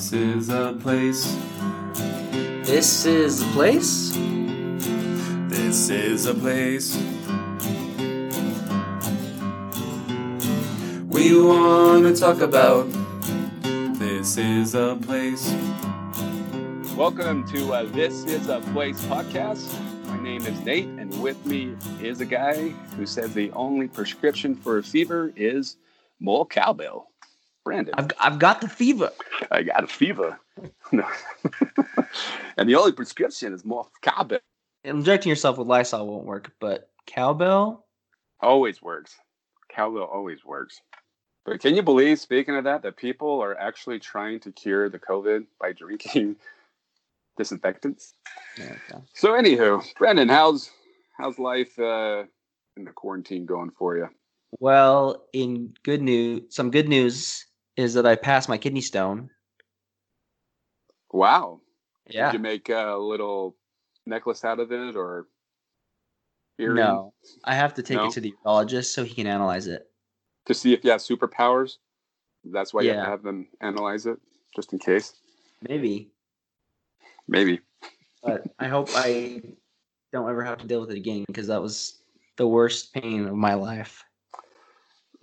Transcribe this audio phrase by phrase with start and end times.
[0.00, 1.36] This is a place.
[2.64, 4.16] This is a place?
[5.50, 6.96] This is a place.
[11.06, 12.88] We want to talk about.
[13.98, 15.52] This is a place.
[16.96, 19.68] Welcome to uh, This Is a Place podcast.
[20.06, 24.54] My name is Nate, and with me is a guy who said the only prescription
[24.54, 25.76] for a fever is
[26.20, 27.09] more cowbell.
[27.64, 29.10] Brandon, I've, I've got the fever.
[29.50, 30.38] I got a fever.
[30.92, 31.06] No.
[32.56, 34.38] and the only prescription is more cowbell.
[34.82, 37.86] Injecting yourself with Lysol won't work, but cowbell?
[38.40, 39.14] Always works.
[39.68, 40.80] Cowbell always works.
[41.44, 44.98] But can you believe, speaking of that, that people are actually trying to cure the
[44.98, 46.36] COVID by drinking
[47.36, 48.14] disinfectants?
[48.58, 49.02] Yeah, okay.
[49.14, 50.70] So, anywho, Brandon, how's
[51.16, 52.24] how's life uh,
[52.76, 54.08] in the quarantine going for you?
[54.58, 59.30] Well, in good news, some good news is that I passed my kidney stone.
[61.12, 61.60] Wow.
[62.08, 62.26] Yeah.
[62.30, 63.56] Did you make a little
[64.06, 65.28] necklace out of it or
[66.58, 68.06] earring No, I have to take No?
[68.06, 69.86] it to the urologist so he can analyze it.
[70.46, 71.76] to see if you have superpowers?
[72.44, 73.04] That's why you have Yeah.
[73.04, 74.18] to have them analyze it,
[74.56, 75.14] just in case.
[75.68, 76.10] Maybe,
[77.28, 77.60] Maybe.
[78.22, 79.42] but I hope I
[80.12, 82.00] don't ever have to deal with it again because that was
[82.36, 84.02] the worst pain of my life.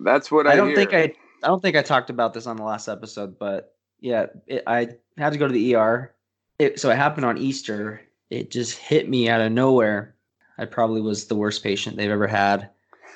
[0.00, 0.76] That's what I, I don't hear.
[0.76, 4.26] think I I don't think I talked about this on the last episode, but yeah,
[4.46, 6.14] it, I had to go to the ER.
[6.58, 8.00] It, so it happened on Easter.
[8.30, 10.14] It just hit me out of nowhere.
[10.58, 12.70] I probably was the worst patient they've ever had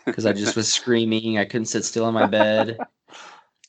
[0.07, 1.39] because I just was screaming.
[1.39, 2.79] I couldn't sit still in my bed.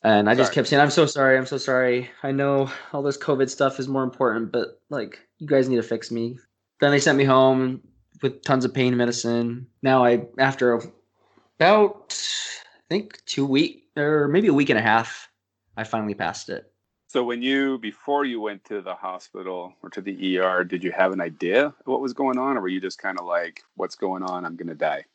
[0.04, 1.38] And I just kept saying, I'm so sorry.
[1.38, 2.09] I'm so sorry.
[2.24, 5.84] I know all this COVID stuff is more important, but like, you guys need to
[5.84, 6.38] fix me.
[6.80, 7.81] Then they sent me home
[8.22, 9.66] with tons of pain medicine.
[9.81, 10.74] Now I, after
[11.58, 15.30] about, I think two week or maybe a week and a half,
[15.78, 16.72] I finally passed it.
[17.08, 20.92] So when you before you went to the hospital or to the ER, did you
[20.92, 23.62] have an idea of what was going on, or were you just kind of like,
[23.76, 24.46] "What's going on?
[24.46, 25.06] I'm gonna die."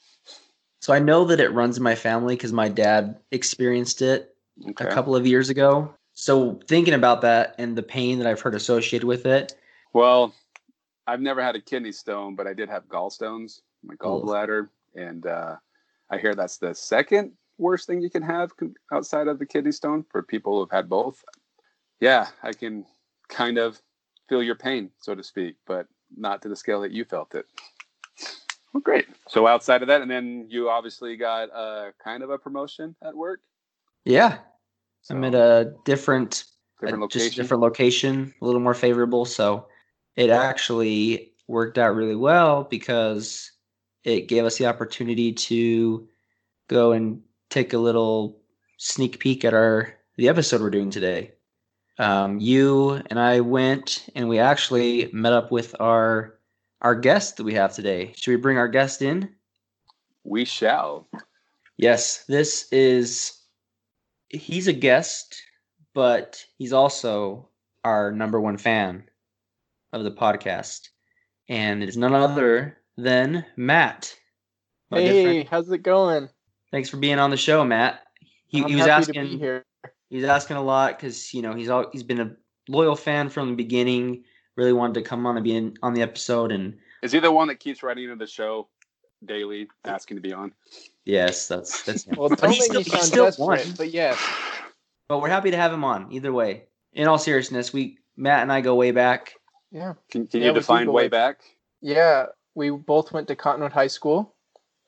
[0.80, 4.36] So I know that it runs in my family because my dad experienced it
[4.70, 4.84] Okay.
[4.84, 5.92] a couple of years ago.
[6.12, 9.54] So thinking about that and the pain that I've heard associated with it,
[9.92, 10.34] Well,
[11.06, 14.20] I've never had a kidney stone, but I did have gallstones, my Oh.
[14.20, 15.56] gallbladder, and uh,
[16.10, 18.52] I hear that's the second worst thing you can have
[18.92, 21.24] outside of the kidney stone for people who've had both.
[22.00, 22.86] Yeah, I can
[23.28, 23.80] kind of
[24.28, 25.86] feel your pain, so to speak, but
[26.16, 27.46] not to the scale that you felt it.
[28.72, 29.06] Well, great.
[29.28, 33.14] So outside of that, and then you obviously got a kind of a promotion at
[33.16, 33.40] work.
[34.04, 34.38] yeah,
[35.02, 36.44] So I'm at a different
[36.80, 37.20] different a- location.
[37.26, 39.24] just a different location, a little more favorable.
[39.24, 39.66] So
[40.16, 43.50] it actually worked out really well because
[44.04, 46.08] it gave us the opportunity to
[46.68, 48.40] go and take a little
[48.78, 51.32] sneak peek at our the episode we're doing today.
[51.98, 56.38] Um, you and I went and we actually met up with our
[56.80, 58.12] our guest that we have today.
[58.16, 59.34] Should we bring our guest in?
[60.28, 61.08] we shall.
[61.76, 63.40] Yes, this is
[64.28, 65.42] he's a guest,
[65.94, 67.48] but he's also
[67.84, 69.04] our number one fan
[69.92, 70.88] of the podcast.
[71.48, 74.14] And it is none other than Matt.
[74.90, 76.28] Hey, how's it going?
[76.70, 78.00] Thanks for being on the show, Matt.
[78.46, 79.64] He, I'm he was happy to be asking here.
[80.10, 82.36] he's asking a lot because you know he's all he's been a
[82.68, 84.24] loyal fan from the beginning.
[84.56, 87.30] Really wanted to come on and be in, on the episode, and Is he the
[87.30, 88.68] one that keeps writing into the show
[89.24, 90.52] daily, asking to be on?
[91.04, 92.16] yes, that's that's him.
[92.18, 94.18] Well, But don't make still- me sound still desperate, but yes.
[95.08, 96.64] But we're happy to have him on either way.
[96.92, 99.32] In all seriousness, we Matt and I go way back.
[99.70, 99.94] Yeah.
[100.10, 101.40] Can, can Yeah, you we do define way way- back?
[101.80, 102.26] Yeah.
[102.54, 104.34] We both went to Cottonwood High School.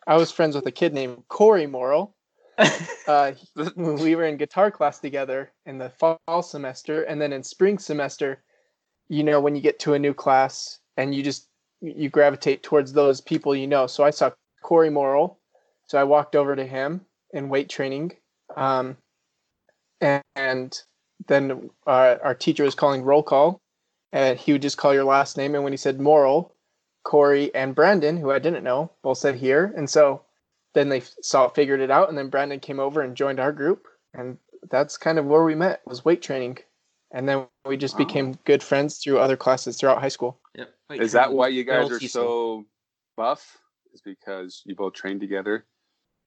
[0.07, 2.15] I was friends with a kid named Corey Morrill.
[3.09, 3.33] Uh,
[3.75, 8.45] we were in guitar class together in the fall semester, and then in spring semester,
[9.09, 11.49] you know, when you get to a new class and you just
[11.81, 13.89] you gravitate towards those people you know.
[13.89, 14.31] So I saw
[14.63, 15.41] Corey Morrill,
[15.89, 17.01] so I walked over to him
[17.33, 18.13] in weight training,
[18.57, 18.97] um,
[20.01, 20.81] and, and
[21.27, 23.61] then uh, our teacher was calling roll call,
[24.13, 26.55] and he would just call your last name, and when he said Morrill,
[27.05, 30.23] Corey and Brandon, who I didn't know, both said here, and so
[30.75, 33.87] then they saw figured it out and then brandon came over and joined our group
[34.15, 34.39] and
[34.71, 36.59] that's kind of where we met was weight training
[37.13, 37.99] and then we just Wow.
[37.99, 40.75] became good friends through other classes throughout high school Yep.
[40.89, 42.67] Wait, Is that why you guys are so
[43.17, 43.57] buff?
[43.93, 45.65] Is because you both trained together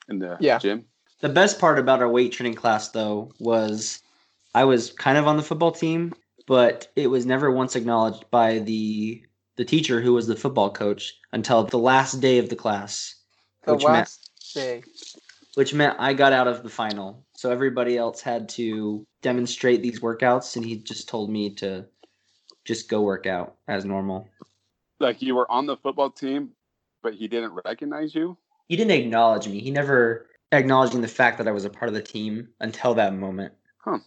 [0.08, 0.60] in the Yeah.
[0.60, 0.86] gym?
[1.20, 4.02] The best part about our weight training class, though, was
[4.56, 6.14] I was kind of on the football team,
[6.48, 9.26] but it was never once acknowledged by the
[9.56, 13.16] the teacher who was the football coach until the last day of the class,
[13.66, 14.10] the which meant
[14.54, 14.84] day
[15.56, 17.24] which meant I got out of the final.
[17.36, 21.86] So everybody else had to demonstrate these workouts, and he just told me to
[22.66, 24.28] just go work out as normal.
[25.00, 26.52] Like you were on the football team,
[27.02, 28.38] but he didn't recognize you.
[28.68, 29.60] He didn't acknowledge me.
[29.60, 33.14] He never acknowledging the fact that I was a part of the team until that
[33.14, 33.54] moment.
[33.80, 34.00] Huh.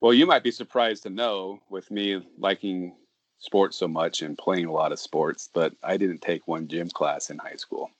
[0.00, 2.94] Well, you might be surprised to know with me liking
[3.38, 6.88] sports so much and playing a lot of sports, but I didn't take one gym
[6.88, 7.90] class in high school.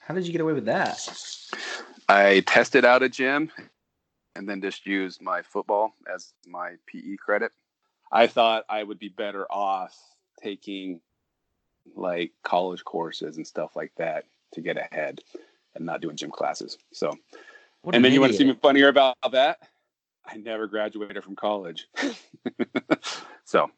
[0.00, 1.10] How did you get away with that?
[2.08, 3.50] I tested out a gym
[4.36, 7.52] and then just used my football as my PE credit.
[8.12, 9.96] I thought I would be better off
[10.42, 11.00] taking
[11.94, 15.20] like college courses and stuff like that to get ahead
[15.74, 16.78] and not doing gym classes.
[16.92, 17.08] So,
[17.82, 19.58] What and an then you want to see me funnier about that?
[20.26, 21.86] I never graduated from college.
[23.44, 23.70] so,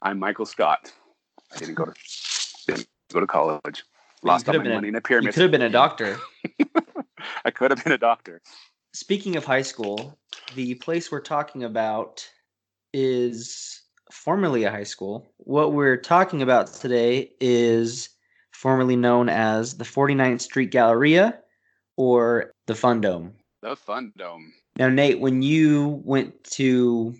[0.00, 0.92] I'm Michael Scott.
[1.52, 1.94] I didn't go to
[2.66, 3.84] didn't go to college.
[4.22, 6.18] Lost all my been a- money in a You could have been a doctor.
[7.44, 8.40] I could have been a doctor.
[8.92, 10.16] Speaking of high school,
[10.54, 12.28] the place we're talking about
[12.92, 15.26] is formerly a high school.
[15.38, 18.10] What we're talking about today is
[18.52, 21.38] formerly known as the 49th Street Galleria
[21.96, 23.34] or the Fun Dome.
[23.62, 24.52] The Fun Dome.
[24.78, 27.14] Now, Nate, when you went to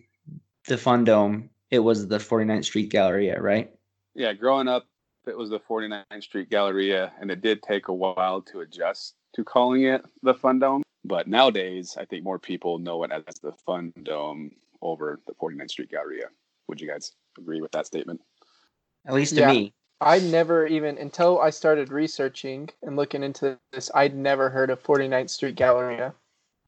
[0.66, 3.70] the Fun Dome, it was the 49th Street Galleria, right?
[4.14, 4.86] Yeah, growing up,
[5.26, 9.44] it was the 49th Street Galleria, and it did take a while to adjust to
[9.44, 10.82] calling it the Fun Dome.
[11.04, 14.50] But nowadays, I think more people know it as the Fun Dome
[14.82, 16.28] over the 49th Street Galleria.
[16.68, 18.20] Would you guys agree with that statement?
[19.06, 19.52] At least to Yeah.
[19.52, 19.74] me.
[20.00, 24.80] I never even until I started researching and looking into this, I'd never heard of
[24.80, 26.14] 49th Street Galleria.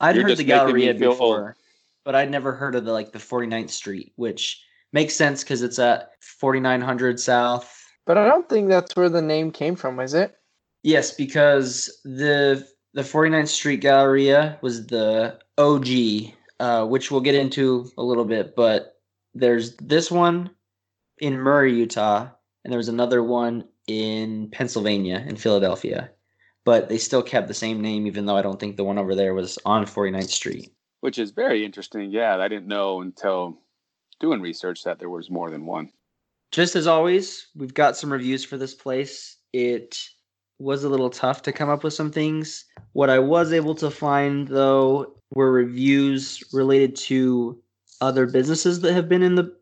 [0.00, 1.19] I'd You're heard the just Galleria feel old.
[1.19, 1.56] before,
[2.05, 5.78] but I'd never heard of the like the 49th Street, which makes sense because it's
[5.78, 7.76] at 4900 South.
[8.06, 10.34] But I don't think that's where the name came from, is it?
[10.82, 17.88] Yes, because the the 49th Street Galleria was the OG, uh, which we'll get into
[17.96, 18.56] a little bit.
[18.56, 18.96] But
[19.34, 20.50] there's this one
[21.19, 22.28] in Murray, Utah,
[22.64, 26.10] and there was another one in Pennsylvania, in Philadelphia.
[26.64, 29.14] But they still kept the same name, even though I don't think the one over
[29.14, 30.72] there was on 49th Street.
[31.00, 32.10] Which is very interesting.
[32.10, 33.60] Yeah, I didn't know until
[34.20, 35.90] doing research that there was more than one.
[36.52, 39.37] just as always, we've got some reviews for this place.
[39.52, 39.99] It
[40.58, 42.64] was a little tough to come up with some things.
[42.93, 47.61] What I was able to find, though, were reviews related to
[48.00, 49.56] other businesses that have been in the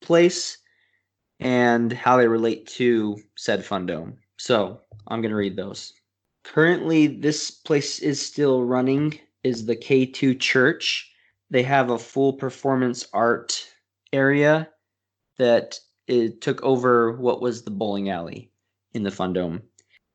[0.00, 0.58] place
[1.38, 4.16] and how they relate to said fun dome.
[4.38, 5.92] So I'm going to read those.
[6.44, 11.10] Currently, this place is still running, is the K2 Church.
[11.50, 13.68] They have a full performance art
[14.12, 14.68] area
[15.38, 18.50] that it took over what was the bowling alley
[18.92, 19.62] in the Fun Dome.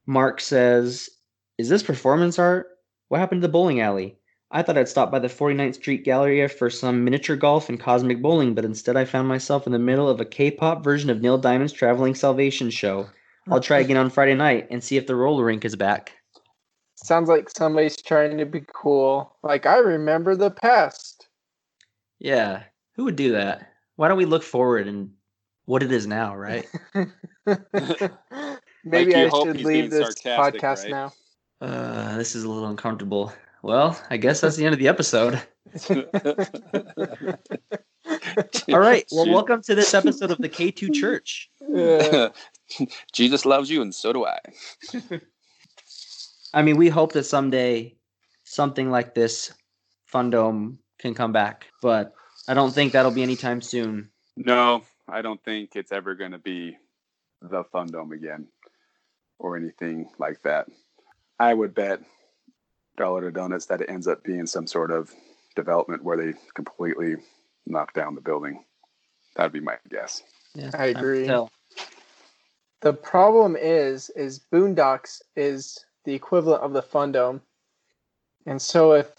[0.05, 1.09] Mark says,
[1.57, 2.67] Is this performance art?
[3.09, 4.17] What happened to the bowling alley?
[4.49, 8.21] I thought I'd stop by the 49th Street Galleria for some miniature golf and cosmic
[8.21, 11.21] bowling, but instead I found myself in the middle of a K pop version of
[11.21, 13.09] Neil Diamond's Traveling Salvation show.
[13.49, 16.13] I'll try again on Friday night and see if the roller rink is back.
[16.95, 19.35] Sounds like somebody's trying to be cool.
[19.43, 21.27] Like I remember the past.
[22.19, 22.63] Yeah,
[22.95, 23.73] who would do that?
[23.97, 25.11] Why don't we look forward and
[25.65, 26.67] what it is now, right?
[28.85, 30.91] Maybe you I should leave this podcast right?
[30.91, 31.13] now.
[31.59, 33.33] Uh, this is a little uncomfortable.
[33.63, 35.41] Well, I guess that's the end of the episode.
[38.71, 39.03] All right.
[39.11, 41.49] Well, welcome to this episode of the K2 Church.
[41.75, 42.29] Uh,
[43.11, 44.37] Jesus loves you, and so do I.
[46.53, 47.95] I mean, we hope that someday
[48.43, 49.51] something like this
[50.13, 52.13] Fundome can come back, but
[52.47, 54.09] I don't think that'll be anytime soon.
[54.35, 56.77] No, I don't think it's ever going to be
[57.41, 58.47] the Fun Dome again
[59.39, 60.67] or anything like that.
[61.39, 62.01] I would bet
[62.95, 65.11] dollar to donuts that it ends up being some sort of
[65.55, 67.15] development where they completely
[67.65, 68.63] knock down the building.
[69.35, 70.23] That'd be my guess.
[70.55, 71.29] Yeah, I agree.
[72.81, 77.41] the problem is, is Boondocks is the equivalent of the Fundome,
[78.45, 79.11] and so if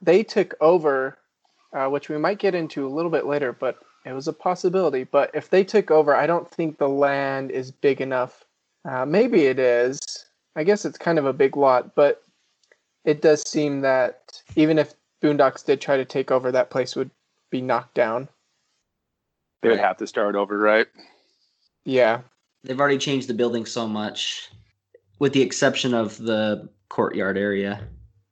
[0.00, 1.18] they took over,
[1.72, 5.04] uh, which we might get into a little bit later, but it was a possibility.
[5.04, 8.44] But if they took over, I don't think the land is big enough.
[8.88, 10.00] Uh, maybe it is.
[10.56, 12.22] I guess it's kind of a big lot, but
[13.04, 17.10] it does seem that even if Boondocks did try to take over, that place would
[17.50, 18.28] be knocked down.
[19.62, 20.86] They would have to start over, right?
[21.84, 22.20] Yeah.
[22.64, 24.48] They've already changed the building so much,
[25.18, 27.86] with the exception of the courtyard area.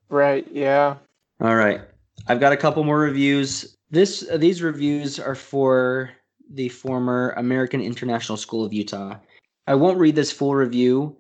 [0.08, 0.46] Right.
[0.50, 0.96] Yeah.
[1.40, 1.80] All right.
[2.26, 3.76] I've got a couple more reviews.
[3.90, 6.10] This these reviews are for
[6.50, 9.18] the former American International School of Utah.
[9.66, 11.18] I won't read this full review,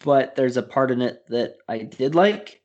[0.00, 2.62] but there's a part in it that I did like.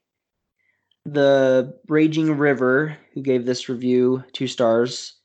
[1.05, 5.15] the Raging River, who gave this review two stars,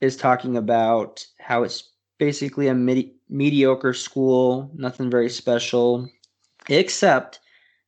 [0.00, 6.08] is talking about how it's basically a medi- mediocre school, nothing very special,
[6.68, 7.40] except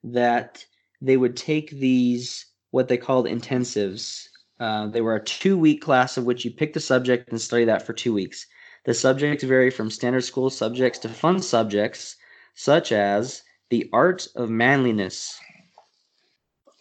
[0.04, 0.64] that
[1.00, 4.26] they would take these what they called intensives.
[4.58, 7.64] Uh, they were a two week class of which you pick the subject and study
[7.64, 8.46] that for two weeks.
[8.84, 12.16] The subjects vary from standard school subjects to fun subjects,
[12.54, 15.38] such as the art of manliness.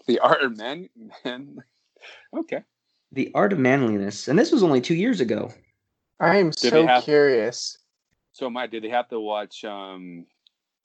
[0.07, 0.89] The art of man,
[1.24, 1.57] man.
[2.36, 2.63] Okay.
[3.12, 4.27] The art of manliness.
[4.29, 5.51] And this was only two years ago.
[6.19, 7.77] I am Did so have- curious.
[8.31, 10.25] So, Mike, did they have to watch um,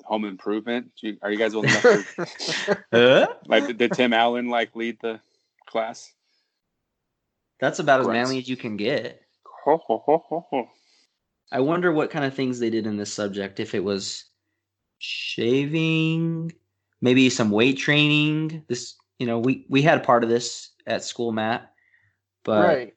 [0.07, 0.93] Home Improvement?
[1.01, 1.83] Do you- Are you guys old enough
[2.93, 3.67] to like?
[3.67, 5.21] Did, did Tim Allen like lead the
[5.67, 6.13] class?
[7.61, 8.15] That's about as Gross.
[8.15, 9.23] manly as you can get.
[9.65, 10.69] Ho, ho, ho, ho, ho.
[11.53, 13.61] I wonder what kind of things they did in this subject.
[13.61, 14.25] If it was
[14.99, 16.53] shaving,
[17.01, 18.65] maybe some weight training.
[18.69, 21.73] This, you know, we we had part of this at school, Matt.
[22.45, 22.95] But right.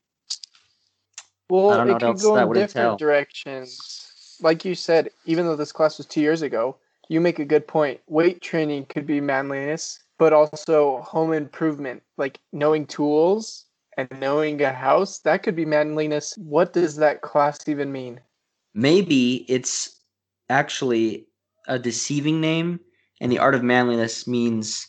[1.49, 2.97] Well, I don't know it what could else go that in different entail.
[2.97, 4.37] directions.
[4.41, 6.77] Like you said, even though this class was two years ago,
[7.09, 7.99] you make a good point.
[8.07, 13.65] Weight training could be manliness, but also home improvement, like knowing tools
[13.97, 16.35] and knowing a house, that could be manliness.
[16.37, 18.21] What does that class even mean?
[18.73, 20.01] maybe it's
[20.49, 21.27] actually
[21.67, 22.79] a deceiving name,
[23.21, 24.87] and the art of manliness means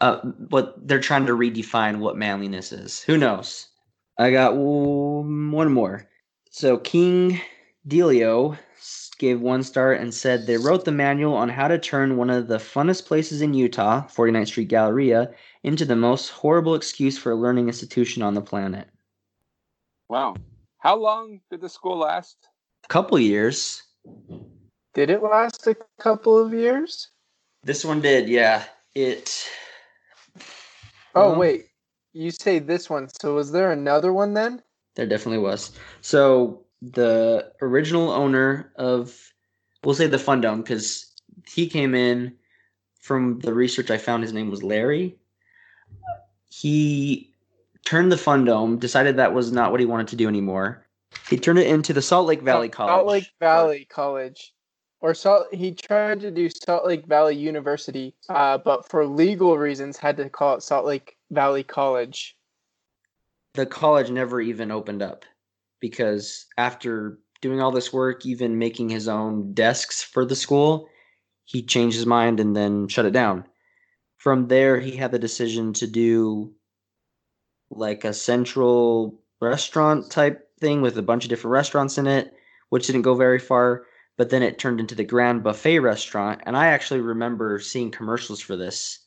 [0.00, 3.02] uh, what they're trying to redefine what manliness is.
[3.02, 3.68] Who knows?
[4.18, 6.08] I got one more.
[6.50, 7.40] So King
[7.86, 8.58] Delio
[9.18, 12.48] gave one star and said they wrote the manual on how to turn one of
[12.48, 15.30] the funnest places in Utah, 49th Street Galleria,
[15.62, 18.88] into the most horrible excuse for a learning institution on the planet.
[20.08, 20.36] Wow.
[20.78, 22.48] How long did the school last?
[22.84, 23.82] A couple years.
[24.94, 27.08] Did it last a couple of years?
[27.64, 28.64] This one did, yeah.
[28.94, 29.48] It.
[31.14, 31.66] Oh, Well, wait.
[32.12, 33.08] You say this one.
[33.20, 34.62] So was there another one then?
[34.94, 35.72] There definitely was.
[36.00, 39.32] So the original owner of,
[39.84, 41.12] we'll say the Fun Dome, because
[41.48, 42.34] he came in
[43.00, 44.22] from the research I found.
[44.22, 45.16] His name was Larry.
[46.48, 47.32] He
[47.84, 50.86] turned the Fun Dome, decided that was not what he wanted to do anymore.
[51.28, 52.92] He turned it into the Salt Lake Valley College.
[52.92, 54.52] Salt Lake Valley College.
[55.00, 59.96] Or Salt he tried to do Salt Lake Valley University, uh, but for legal reasons
[59.96, 62.36] had to call it Salt Lake Valley College.
[63.54, 65.24] the college never even opened up
[65.80, 70.88] because after doing all this work, even making his own desks for the school,
[71.44, 73.44] he changed his mind and then shut it down.
[74.18, 76.52] From there, he had the decision to do
[77.70, 82.32] like a central restaurant type thing with a bunch of different restaurants in it,
[82.70, 83.84] which didn't go very far.
[84.16, 86.40] But then it turned into the Grand Buffet restaurant.
[86.46, 89.00] And I actually remember seeing commercials for this,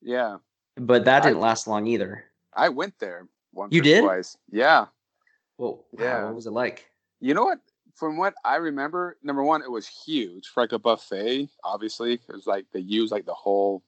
[0.00, 0.36] Yeah.
[0.76, 2.24] but that I- didn't last long either.
[2.54, 4.04] I went there once You or did?
[4.04, 4.36] twice.
[4.50, 4.86] Yeah.
[5.58, 6.04] Well, Yeah.
[6.04, 6.24] yeah.
[6.26, 6.90] What was it like?
[7.20, 7.60] You know what?
[7.94, 11.48] From what I remember, number one, it was huge for like a buffet.
[11.64, 13.82] Obviously, it was like they used like the whole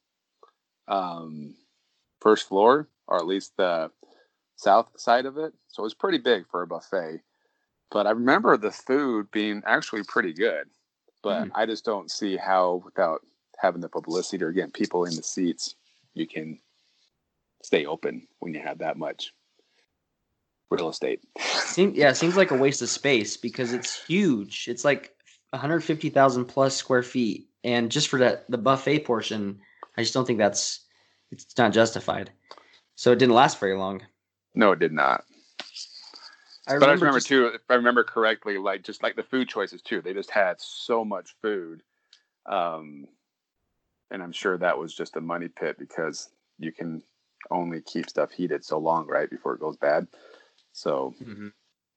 [0.89, 1.55] um,
[2.21, 3.91] first floor, or at least the
[4.57, 5.55] south side of it.
[5.69, 7.21] So it was pretty big for a buffet.
[7.91, 10.67] But I remember the food being actually pretty good.
[11.23, 11.53] But Hmm.
[11.55, 13.25] I just don't see how, without
[13.59, 15.77] having the publicity or getting people in the seats,
[16.15, 16.59] you can
[17.63, 19.35] stay open when you have that much
[20.71, 21.21] real estate.
[21.39, 24.67] Seem, yeah, it seems like a waste of space because it's huge.
[24.69, 25.15] It's like
[25.51, 29.61] 150,000 plus square feet, and just for that the buffet portion,
[29.97, 30.81] I just don't think that's
[31.31, 32.31] it's not justified.
[32.95, 34.03] So it didn't last very long.
[34.55, 35.25] No, it did not.
[36.69, 39.49] I but I remember just- too, if I remember correctly, like just like the food
[39.49, 41.83] choices too, they just had so much food,
[42.47, 43.07] um,
[44.11, 47.03] and I'm sure that was just a money pit because you can
[47.51, 50.07] only keep stuff heated so long, right, before it goes bad.
[50.73, 51.53] So Mhm.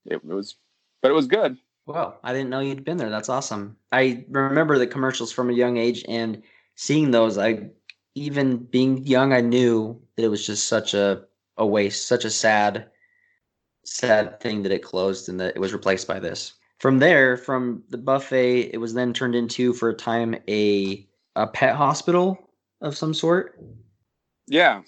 [0.06, 0.56] it, it was,
[1.02, 1.58] but it was good.
[1.86, 3.10] Well, I didn't know you'd been there.
[3.10, 3.78] That's awesome.
[3.92, 6.42] I remember the commercials from a young age and
[6.76, 7.38] seeing those.
[7.38, 7.70] I
[8.16, 11.26] even being young, I knew that it was just such a
[11.58, 12.90] a waste, such a sad,
[13.86, 16.54] sad thing that it closed and that it was replaced by this.
[16.80, 21.48] From there, from the buffet, it was then turned into for a time a a
[21.48, 22.38] pet hospital
[22.82, 23.60] of some sort,
[24.48, 24.84] Yeah,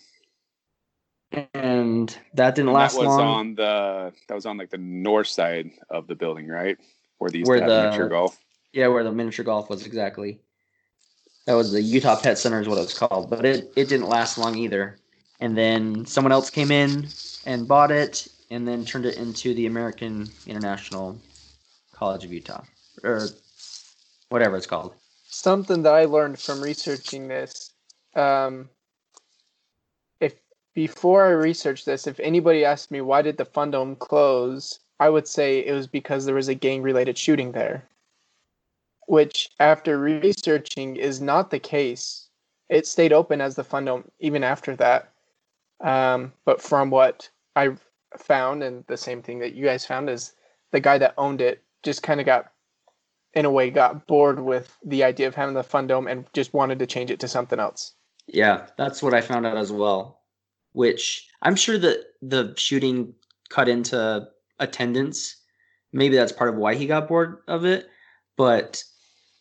[1.53, 3.21] and that didn't and last that was long.
[3.21, 6.77] on the that was on like the north side of the building, right,
[7.17, 8.39] where they used Where the- miniature golf.
[8.73, 10.39] Yeah, where the miniature golf was exactly.
[11.45, 13.29] That was the Utah Pet Center, is what it was called.
[13.29, 14.97] But it, it didn't last long either.
[15.39, 17.07] And then someone else came in
[17.45, 21.17] and bought it and then turned it into the American International
[21.93, 22.63] College of Utah.
[23.03, 23.27] Or
[24.29, 24.93] whatever it's called.
[25.27, 27.71] Something that I learned from researching this.
[28.15, 28.69] Um,
[30.75, 35.27] before I researched this, if anybody asked me why did the Fundome close, I would
[35.27, 37.87] say it was because there was a gang related shooting there.
[39.07, 42.27] Which, after researching, is not the case.
[42.69, 45.11] It stayed open as the Fundome even after that.
[45.81, 47.75] Um, but from what I
[48.17, 50.33] found, and the same thing that you guys found, is
[50.71, 52.51] the guy that owned it just kind of got,
[53.33, 56.79] in a way, got bored with the idea of having the Fundome and just wanted
[56.79, 57.93] to change it to something else.
[58.27, 60.19] Yeah, that's what I found out as well.
[60.75, 63.13] Which I'm sure that the shooting
[63.49, 64.27] cut into
[64.59, 65.37] attendance.
[65.93, 67.87] Maybe that's part of why he got bored of it.
[68.35, 68.83] But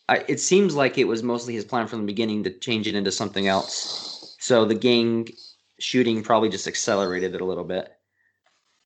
[0.07, 2.95] I, it seems like it was mostly his plan from the beginning to change it
[2.95, 4.37] into something else.
[4.39, 5.27] So the gang
[5.79, 7.89] shooting probably just accelerated it a little bit.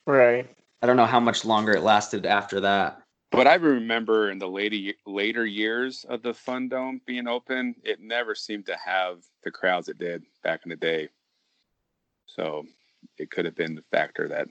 [0.08, 0.50] Right.
[0.82, 3.03] I don't know how much longer it lasted after that.
[3.32, 8.34] But I remember in the later later years of the Fundome being open, it never
[8.34, 11.10] seemed to have the crowds it did back in the day.
[12.36, 12.66] So
[13.18, 14.48] it could have been the factor that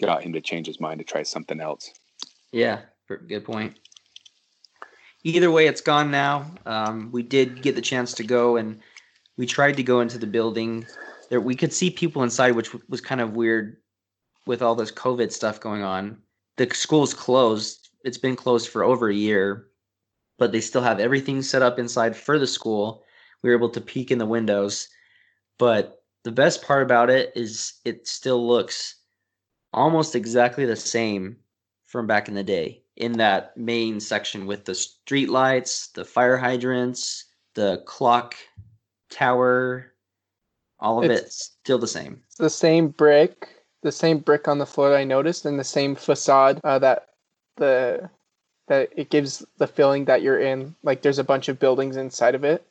[0.00, 1.92] got him to change his mind to try something else.
[2.52, 3.78] Yeah, good point.
[5.22, 6.46] Either way, it's gone now.
[6.66, 8.80] Um, we did get the chance to go, and
[9.36, 10.86] we tried to go into the building.
[11.30, 13.78] There, we could see people inside, which was kind of weird
[14.46, 16.18] with all this COVID stuff going on.
[16.56, 17.88] The school's closed.
[18.04, 19.68] It's been closed for over a year,
[20.38, 23.02] but they still have everything set up inside for the school.
[23.42, 24.88] We were able to peek in the windows,
[25.58, 28.96] but the best part about it is it still looks
[29.72, 31.36] almost exactly the same
[31.86, 36.36] from back in the day in that main section with the street lights, the fire
[36.36, 38.34] hydrants, the clock
[39.10, 39.92] tower,
[40.78, 42.22] all of it's, it still the same.
[42.38, 43.48] The same brick,
[43.82, 47.08] the same brick on the floor that I noticed, and the same facade uh, that
[47.56, 48.10] the
[48.68, 50.74] that it gives the feeling that you're in.
[50.82, 52.66] Like there's a bunch of buildings inside of it,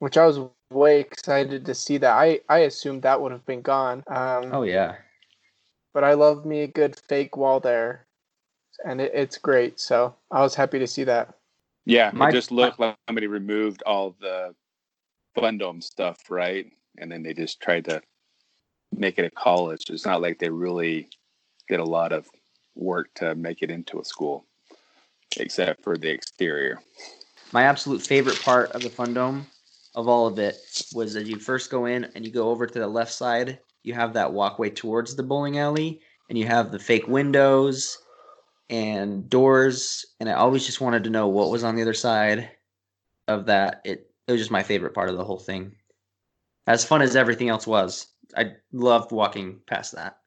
[0.00, 0.40] which I was
[0.70, 2.12] way excited to see that.
[2.12, 4.02] I I assumed that would have been gone.
[4.08, 4.96] Um, oh yeah.
[5.94, 8.06] But I love me a good fake wall there,
[8.84, 9.78] and it, it's great.
[9.78, 11.34] So I was happy to see that.
[11.84, 14.54] Yeah, My, it just looked like somebody removed all the
[15.36, 16.70] Fundome stuff, right?
[16.98, 18.02] And then they just tried to
[18.92, 19.90] make it a college.
[19.90, 21.08] It's not like they really
[21.68, 22.28] did a lot of
[22.76, 24.44] work to make it into a school,
[25.36, 26.78] except for the exterior.
[27.52, 29.46] My absolute favorite part of the Fundome
[29.94, 30.56] of all of it
[30.94, 33.58] was that you first go in and you go over to the left side.
[33.82, 37.98] You have that walkway towards the bowling alley, and you have the fake windows
[38.68, 40.04] and doors.
[40.20, 42.50] And I always just wanted to know what was on the other side
[43.28, 43.80] of that.
[43.84, 45.74] It it was just my favorite part of the whole thing.
[46.66, 50.18] As fun as everything else was, I loved walking past that.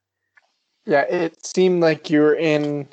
[0.85, 2.89] Yeah, it seemed like you were in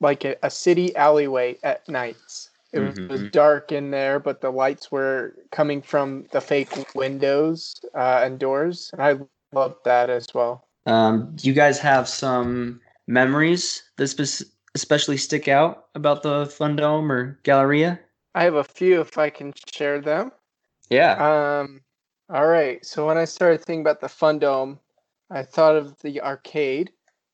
[0.00, 2.43] like a, a city alleyway at nights.
[2.74, 3.06] It mm-hmm.
[3.06, 8.36] was dark in there, but the lights were coming from the fake windows uh, and
[8.36, 9.16] doors, and I
[9.52, 10.66] loved that as well.
[10.86, 17.10] Um, do you guys have some memories that spe- especially stick out about the Fundome
[17.10, 18.00] or Galleria?
[18.34, 20.32] I have a few if I can share them.
[20.90, 21.12] Yeah.
[21.60, 21.80] Um.
[22.28, 22.84] All right.
[22.84, 24.80] So when I started thinking about the Fundome,
[25.30, 26.90] I thought of the arcade,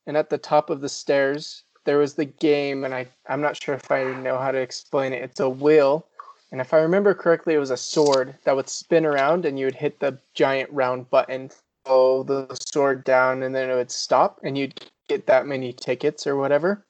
[0.06, 3.60] and at the top of the stairs there was the game, and I I'm not
[3.62, 5.22] sure if I know how to explain it.
[5.22, 6.06] It's a wheel,
[6.52, 9.66] and if I remember correctly, it was a sword that would spin around, and you
[9.66, 11.50] would hit the giant round button,
[11.84, 16.26] follow the sword down, and then it would stop, and you'd get that many tickets
[16.26, 16.84] or whatever.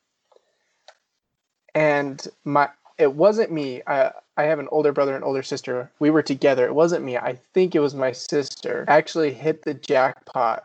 [1.75, 3.83] And my it wasn't me.
[3.87, 5.91] I I have an older brother and older sister.
[5.99, 6.67] We were together.
[6.67, 7.17] It wasn't me.
[7.17, 8.85] I think it was my sister.
[8.89, 10.65] Actually hit the jackpot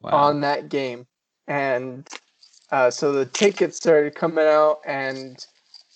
[0.00, 0.10] wow.
[0.10, 1.06] on that game,
[1.46, 2.08] and
[2.70, 5.44] uh, so the tickets started coming out, and,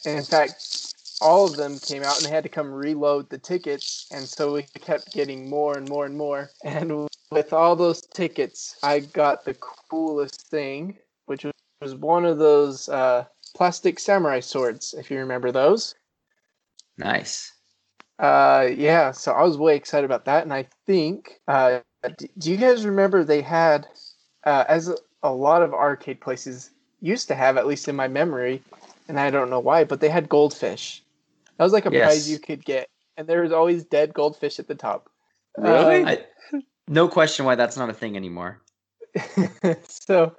[0.05, 3.39] and in fact, all of them came out, and they had to come reload the
[3.39, 6.51] tickets, and so we kept getting more and more and more.
[6.65, 11.45] And with all those tickets, I got the coolest thing, which
[11.81, 12.89] was one of those.
[12.89, 15.95] Uh, plastic samurai swords, if you remember those.
[16.97, 17.53] Nice.
[18.19, 21.81] Uh, yeah, so I was way excited about that, and I think, uh,
[22.39, 23.87] do you guys remember they had,
[24.45, 28.63] uh, as a, lot of arcade places used to have, at least in my memory,
[29.09, 31.03] and I don't know why, but they had goldfish.
[31.57, 32.05] That was like a yes.
[32.05, 35.11] prize you could get, and there was always dead goldfish at the top.
[35.57, 36.03] Really?
[36.03, 36.27] Uh, I,
[36.87, 38.61] no question why that's not a thing anymore.
[39.89, 40.37] so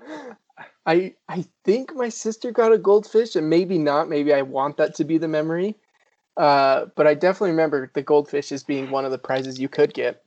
[0.85, 4.09] I I think my sister got a goldfish, and maybe not.
[4.09, 5.75] Maybe I want that to be the memory.
[6.37, 9.93] Uh, but I definitely remember the goldfish as being one of the prizes you could
[9.93, 10.23] get.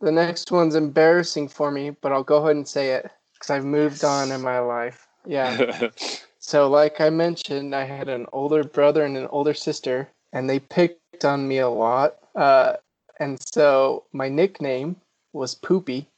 [0.00, 3.10] The next one's embarrassing for me, but I'll go ahead and say it
[3.44, 5.06] because I've moved on in my life.
[5.26, 5.90] Yeah.
[6.38, 10.60] so, like I mentioned, I had an older brother and an older sister, and they
[10.60, 12.16] picked on me a lot.
[12.34, 12.74] Uh,
[13.20, 14.96] and so my nickname
[15.34, 16.08] was Poopy.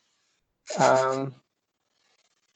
[0.79, 1.35] Um,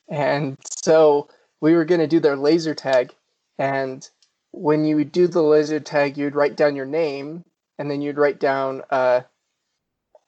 [0.08, 1.28] and so
[1.60, 3.12] we were going to do their laser tag.
[3.58, 4.08] And
[4.52, 7.44] when you would do the laser tag, you'd write down your name
[7.78, 9.24] and then you'd write down a,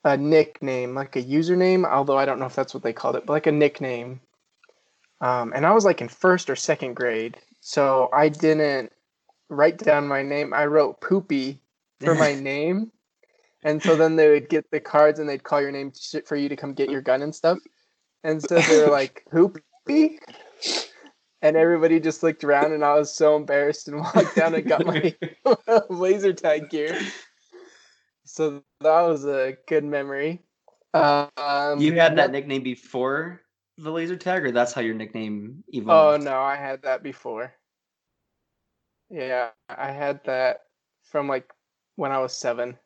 [0.05, 3.27] a nickname, like a username, although I don't know if that's what they called it,
[3.27, 4.21] but like a nickname.
[5.23, 7.39] Um, and I was like in first or second grade.
[7.61, 8.93] So I didn't
[9.49, 10.53] write down my name.
[10.53, 11.61] I wrote Poopy
[12.01, 12.91] for my name.
[13.63, 15.93] And so then they would get the cards and they'd call your name
[16.27, 17.59] for you to come get your gun and stuff.
[18.25, 20.19] And so they were like, Poopy?
[21.41, 24.85] And everybody just looked around and I was so embarrassed and walked down and got
[24.85, 25.15] my
[25.89, 26.99] laser tag gear.
[28.25, 30.43] So that was a good memory.
[30.95, 33.41] Um, you had that nickname before
[33.79, 36.23] the laser tag, or that's how your nickname evolved?
[36.23, 37.53] Oh no, I had that before.
[39.11, 40.63] Yeah, I had that
[41.05, 41.53] from like
[41.97, 42.79] when I was seven.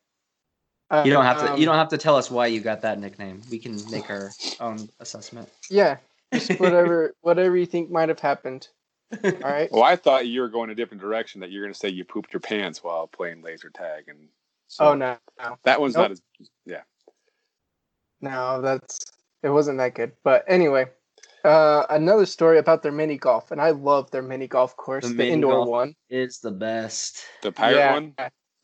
[0.92, 1.52] You don't have to.
[1.52, 3.42] Um, You don't have to tell us why you got that nickname.
[3.50, 5.48] We can make our own assessment.
[5.68, 5.96] Yeah,
[6.32, 8.68] just whatever whatever you think might have happened.
[9.24, 9.70] All right.
[9.70, 11.40] Well, I thought you were going a different direction.
[11.40, 14.28] That you're going to say you pooped your pants while playing laser tag, and
[14.68, 16.02] so Oh no, no, that one's Nope.
[16.02, 16.22] not as
[16.64, 16.82] yeah.
[18.20, 18.98] no, that's
[19.46, 20.10] it wasn't that good.
[20.24, 20.86] But anyway,
[21.44, 25.10] uh, another story about their mini golf, and I love their mini golf course, The
[25.10, 25.94] the, mini indoor golf one.
[26.10, 27.22] It's the best.
[27.42, 28.14] The pirate yeah, one.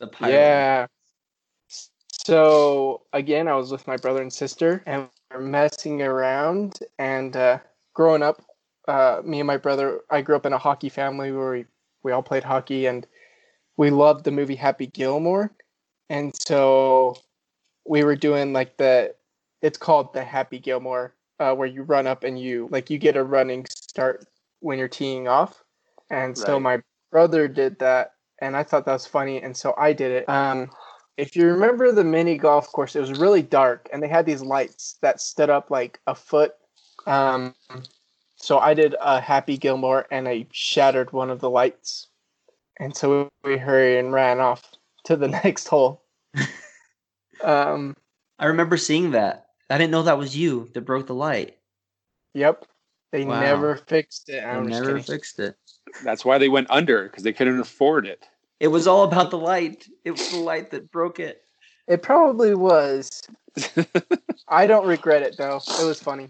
[0.00, 0.32] The pirate.
[0.32, 0.86] Yeah.
[2.26, 6.80] So again, I was with my brother and sister, and we are messing around.
[6.98, 7.60] And uh,
[7.94, 8.42] growing up,
[8.88, 11.64] uh, me and my brother, I grew up in a hockey family where we,
[12.02, 13.06] we all played hockey, and
[13.76, 15.52] we loved the movie Happy Gilmore.
[16.10, 17.14] And so
[17.86, 19.14] we were doing like the,
[19.62, 23.16] it's called the Happy Gilmore, uh, where you run up and you like you get
[23.16, 24.26] a running start
[24.60, 25.62] when you're teeing off.
[26.10, 26.62] And so Right.
[26.62, 30.28] my brother did that, and I thought that was funny, and so I did it.
[30.28, 30.70] Um,
[31.16, 34.42] if you remember the mini golf course, it was really dark, and they had these
[34.42, 36.54] lights that stood up like a foot.
[37.06, 37.54] Um,
[38.36, 42.08] so I did a Happy Gilmore, and I shattered one of the lights,
[42.78, 44.70] and so we hurried and ran off
[45.04, 46.02] to the next hole.
[47.42, 47.96] um,
[48.38, 49.41] I remember seeing that.
[49.72, 51.56] I didn't know that was you that broke the light.
[52.34, 52.66] yep,
[53.10, 53.40] they Wow.
[53.40, 54.44] never fixed it.
[54.44, 55.02] I I'm just never kidding.
[55.02, 55.56] fixed it.
[56.04, 58.26] That's why they went under because they couldn't afford it.
[58.60, 59.86] It was all about the light.
[60.04, 61.42] It was the light that broke it.
[61.88, 63.22] It probably was.
[64.48, 65.60] I don't regret it though.
[65.80, 66.28] It was funny.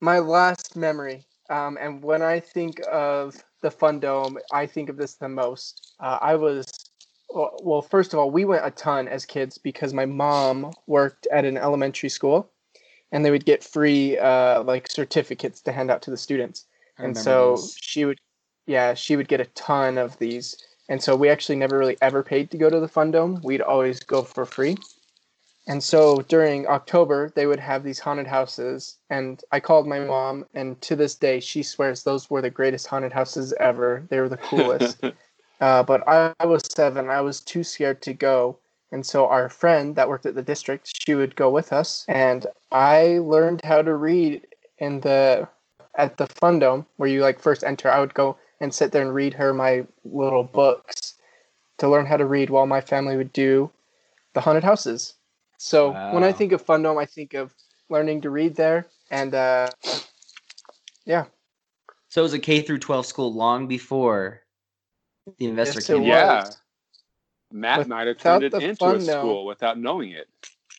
[0.00, 4.96] my last memory, um, and when I think of the Fun Dome, I think of
[4.96, 5.94] this the most.
[5.98, 6.66] Uh, I was,
[7.28, 11.26] well, well, first of all, we went a ton as kids because my mom worked
[11.32, 12.50] at an elementary school,
[13.12, 16.66] and they would get free uh, like certificates to hand out to the students.
[16.98, 17.76] And so those.
[17.80, 18.18] she would,
[18.66, 20.56] yeah, she would get a ton of these.
[20.88, 23.40] And so we actually never really ever paid to go to the Fun Dome.
[23.42, 24.76] We'd always go for free.
[25.68, 28.98] And so during October, they would have these haunted houses.
[29.10, 32.86] And I called my mom, and to this day, she swears those were the greatest
[32.86, 34.06] haunted houses ever.
[34.08, 35.02] They were the coolest.
[35.60, 37.08] uh, but I, I was seven.
[37.08, 38.58] I was too scared to go.
[38.92, 42.04] And so our friend that worked at the district, she would go with us.
[42.08, 44.46] And I learned how to read
[44.78, 45.48] in the
[45.96, 47.90] at the Fun Dome, where you like first enter.
[47.90, 51.14] I would go and sit there and read her my little books
[51.78, 53.70] to learn how to read while my family would do
[54.34, 55.14] the haunted houses.
[55.58, 57.54] So when I think of Fun Dome, I think of
[57.88, 59.70] learning to read there, and uh,
[61.06, 61.24] yeah,
[62.08, 64.42] So it was a K through 12 school long before
[65.38, 66.02] the investor Yes, it came.
[66.02, 66.08] was.
[66.08, 66.50] yeah.
[67.52, 69.10] Matt might have turned it into fun, a though.
[69.12, 70.28] school without knowing it.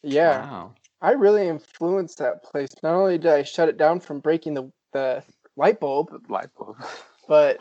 [0.03, 0.75] yeah, Wow.
[1.01, 2.69] I really influenced that place.
[2.83, 5.23] Not only did I shut it down from breaking the the
[5.55, 6.77] light bulb, Light bulb.
[7.27, 7.57] but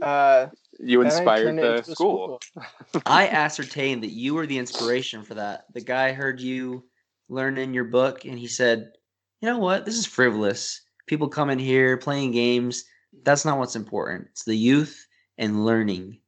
[0.00, 2.40] uh, You inspired the into a school.
[3.06, 5.64] I ascertained that you were the inspiration for that.
[5.74, 6.84] The guy heard you
[7.28, 8.92] learn in your book and he said,
[9.40, 9.84] You know what?
[9.84, 10.80] This is frivolous.
[11.06, 12.84] People come in here playing games.
[13.24, 14.28] That's not what's important.
[14.30, 15.06] It's the youth
[15.38, 16.18] and learning.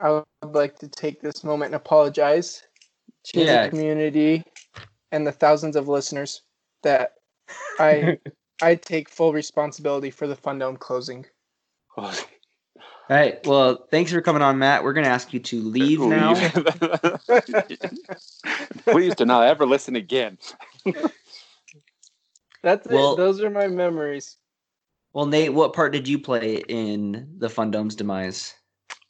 [0.00, 0.10] I
[0.42, 2.62] would like to take this moment and apologize
[3.26, 3.64] to Yeah.
[3.64, 4.44] the community
[5.12, 6.42] and the thousands of listeners
[6.82, 7.14] that
[7.78, 8.18] I
[8.62, 11.26] I take full responsibility for the Fun Dome closing.
[11.96, 12.12] All
[13.10, 13.44] right.
[13.46, 14.82] Well, thanks for coming on, Matt.
[14.84, 16.34] We're going to ask you to leave now.
[18.86, 20.38] Please do not ever listen again.
[22.62, 23.16] That's Well- it.
[23.16, 24.36] Those are my memories.
[25.14, 28.52] Well, Nate, what part did you play in the Fun Dome's demise?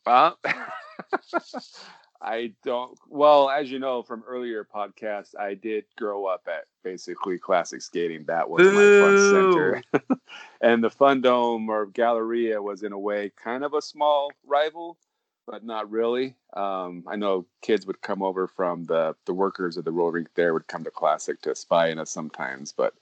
[0.05, 0.39] Well,
[2.21, 2.99] I don't.
[3.09, 8.25] Well, as you know from earlier podcasts, I did grow up at basically classic skating.
[8.27, 9.83] That was my fun center,
[10.61, 14.99] and the Fun Dome or Galleria was in a way kind of a small rival.
[15.47, 16.35] but not really.
[16.55, 20.29] Um, I know kids would come over from the the workers of the roller rink
[20.35, 22.95] there would come to Classic to spy on us sometimes, but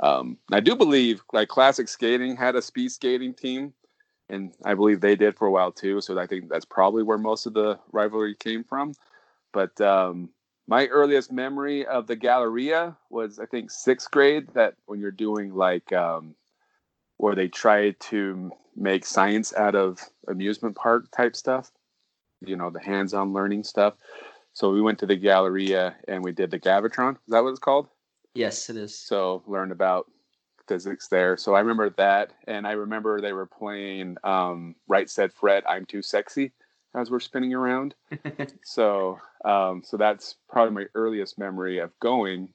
[0.00, 3.72] um, I do believe like Classic Skating had a speed skating team,
[4.28, 6.00] and I believe they did for a while too.
[6.00, 8.94] So I think that's probably where most of the rivalry came from.
[9.52, 10.30] But um,
[10.66, 14.48] my earliest memory of the Galleria was I think sixth grade.
[14.54, 16.34] That when you're doing like um,
[17.16, 21.70] where they try to make science out of amusement park type stuff,
[22.44, 23.94] you know, the hands-on learning stuff.
[24.52, 27.14] So we went to the Galleria and we did the Gravitron.
[27.14, 27.88] Is that what it's called?
[28.34, 28.98] Yes, it is.
[28.98, 30.10] So learned about
[30.66, 31.36] physics there.
[31.36, 35.86] So I remember that, and I remember they were playing um, "Right Said Fred, I'm
[35.86, 36.52] Too Sexy"
[36.94, 37.94] as we're spinning around.
[38.64, 42.52] so um, so that's probably my earliest memory of going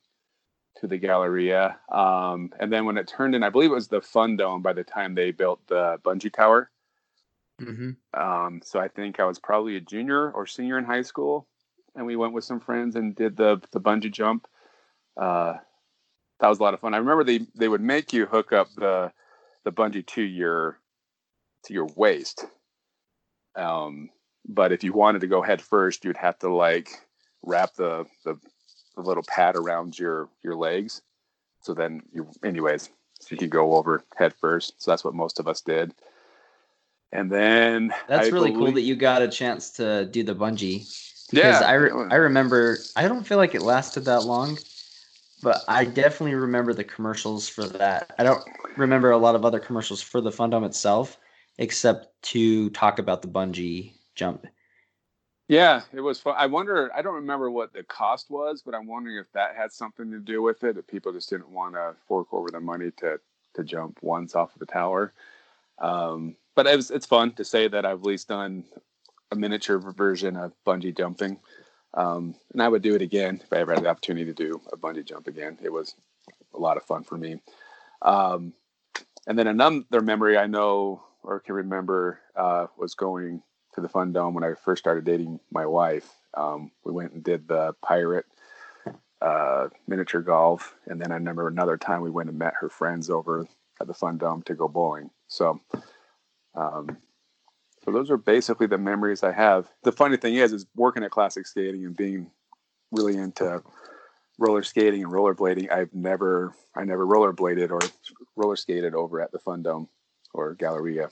[0.77, 1.79] to the Galleria.
[1.91, 4.73] Um, and then when it turned in, I believe it was the Fun Dome by
[4.73, 6.71] the time they built the bungee tower.
[7.59, 11.47] hmm Um, so I think I was probably a junior or senior in high school,
[11.95, 14.47] and we went with some friends and did the the bungee jump.
[15.17, 15.55] Uh,
[16.39, 16.93] that was a lot of fun.
[16.93, 19.11] I remember they they would make you hook up the
[19.63, 20.79] the bungee to your
[21.65, 22.45] to your waist.
[23.55, 24.09] Um,
[24.47, 26.89] but if you wanted to go head first, you'd have to like
[27.43, 28.37] wrap the the,
[28.95, 31.01] the little pad around your your legs.
[31.61, 34.81] So then you, anyways, so you could go over head first.
[34.81, 35.93] So that's what most of us did.
[37.11, 40.85] And then That's I really cool that you got a chance to do the bungee.
[41.31, 44.57] Because yeah, I, re- I remember, I don't feel like it lasted that long,
[45.41, 48.13] but I definitely remember the commercials for that.
[48.19, 48.43] I don't
[48.77, 51.17] remember a lot of other commercials for the Fun itself,
[51.57, 54.45] except to talk about the bungee jump.
[55.47, 56.35] Yeah, it was fun.
[56.37, 56.91] I wonder.
[56.95, 60.19] I don't remember what the cost was, but I'm wondering if that had something to
[60.19, 60.77] do with it.
[60.77, 63.19] If people just didn't want to fork over the money to
[63.55, 65.11] to jump once off of the tower.
[65.79, 68.63] Um, but it was, it's fun to say that I've at least done
[69.31, 71.39] a miniature version of bungee jumping,
[71.93, 74.61] um, and I would do it again if I ever had the opportunity to do
[74.71, 75.57] a bungee jump again.
[75.61, 75.95] It was
[76.53, 77.41] a lot of fun for me.
[78.01, 78.53] Um,
[79.27, 83.41] and then another memory I know or can remember uh, was going
[83.75, 86.09] to the Fun Dome when I first started dating my wife.
[86.33, 88.25] Um, we went and did the pirate
[89.21, 93.09] uh, miniature golf, and then I remember another time we went and met her friends
[93.09, 93.47] over
[93.81, 95.09] at the Fun Dome to go bowling.
[95.27, 95.59] So,
[96.55, 96.97] um,
[97.83, 99.69] so those are basically the memories I have.
[99.83, 102.29] The funny thing is, is working at Classic Skating and being
[102.91, 103.61] really into
[104.37, 105.71] roller skating and rollerblading.
[105.71, 107.79] I've never, I never rollerbladed or
[108.35, 109.89] roller skated over at the Fun Dome
[110.33, 111.09] or Galleria.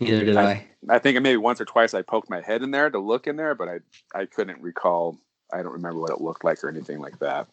[0.00, 0.66] Neither did I.
[0.88, 3.36] I think maybe once or twice I poked my head in there to look in
[3.36, 3.78] there, but I
[4.14, 5.18] I couldn't recall.
[5.52, 7.46] I don't remember what it looked like or anything like that.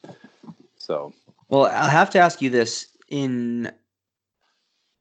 [0.78, 1.14] So
[1.50, 3.72] Well, I'll have to ask you this in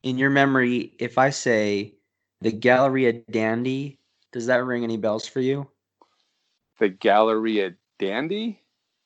[0.03, 0.93] in your memory.
[0.99, 1.95] If I say
[2.41, 3.99] the Galleria Dandy,
[4.33, 5.69] does that ring any bells for you?
[6.79, 8.63] the Galleria Dandy,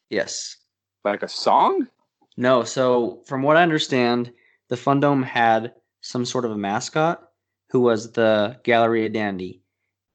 [0.09, 0.59] Yes.
[1.05, 1.89] like a song.
[2.37, 2.63] No.
[2.63, 4.33] So, from what I understand,
[4.69, 7.31] the Fun Dome had some sort of a mascot
[7.71, 9.61] who was the Galleria Dandy.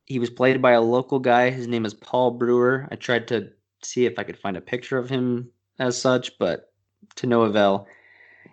[0.05, 1.49] He was played by a local guy.
[1.49, 2.87] His name is Paul Brewer.
[2.91, 3.49] I tried to
[3.83, 6.71] see if I could find a picture of him as such, but
[7.15, 7.87] to no avail.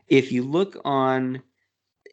[0.09, 1.42] If you look on,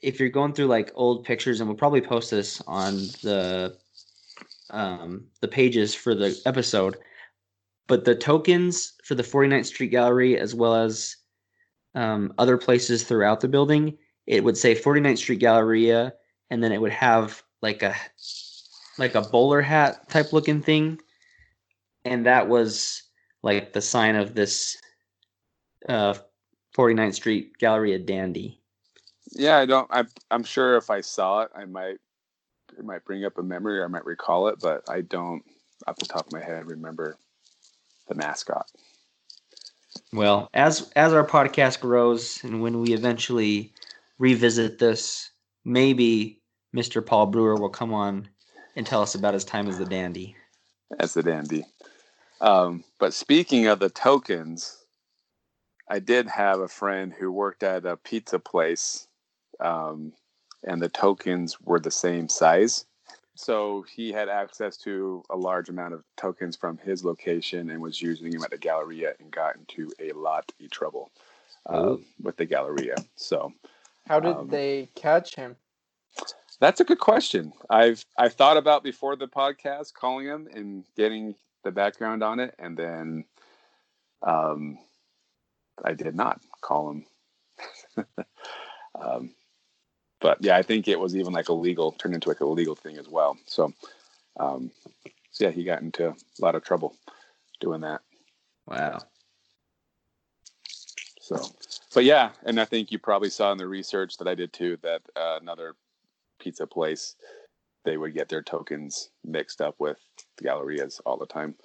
[0.04, 3.76] if you're going through like old pictures, and we'll probably post this on the
[4.70, 6.98] um, the pages for the episode,
[7.88, 11.16] but the tokens for the 49th Street Gallery as well as
[11.96, 16.14] um, other places throughout the building, it would say 49th Street Galleria,
[16.50, 17.96] and then it would have like a
[18.98, 21.00] like a bowler hat type looking thing,
[22.04, 23.04] and that was
[23.42, 24.78] like the sign of this
[25.88, 26.14] uh,
[26.76, 28.63] 49th Street Galleria dandy.
[29.36, 29.88] Yeah, I don't.
[29.92, 31.98] I, I'm sure if I saw it, I might
[32.78, 35.44] it might bring up a memory or I might recall it, but I don't
[35.88, 37.18] off the top of my head remember
[38.08, 38.68] the mascot.
[40.12, 43.74] Well, as as our podcast grows and when we eventually
[44.20, 45.32] revisit this,
[45.66, 46.40] maybe
[46.76, 47.06] Mr.
[47.06, 48.28] Paul Brewer will come on
[48.76, 50.36] and tell us about his time as the dandy.
[51.00, 51.66] as the dandy.
[52.42, 54.84] Um, but speaking of the tokens,
[55.90, 59.08] I did have a friend who worked at a pizza place,
[59.60, 60.14] um,
[60.64, 62.86] and the tokens were the same size.
[63.36, 68.02] So he had access to a large amount of tokens from his location and was
[68.02, 71.12] using them at the Galleria and got into a lot of trouble
[71.66, 72.96] um, with the Galleria.
[73.16, 73.52] So
[74.08, 75.56] How did Um, they catch him?
[76.60, 77.54] That's a good question.
[77.70, 82.54] I've I've thought about before the podcast calling him and getting the background on it,
[82.60, 83.26] and then
[84.22, 84.78] um,
[85.84, 87.06] I did not call him.
[89.02, 89.34] um,
[90.24, 92.76] but yeah, I think it was even like a legal turned into like a legal
[92.76, 93.38] thing as well.
[93.46, 93.72] So
[94.40, 94.72] Um,
[95.32, 96.96] so yeah, he got into a lot of trouble
[97.60, 98.02] doing that.
[98.68, 99.02] Wow.
[101.22, 101.38] So,
[101.94, 104.78] but yeah, and I think you probably saw in the research that I did too
[104.82, 105.76] that uh, another
[106.40, 107.16] pizza place
[107.86, 109.98] they would get their tokens mixed up with
[110.38, 111.56] the Gallerias all the time.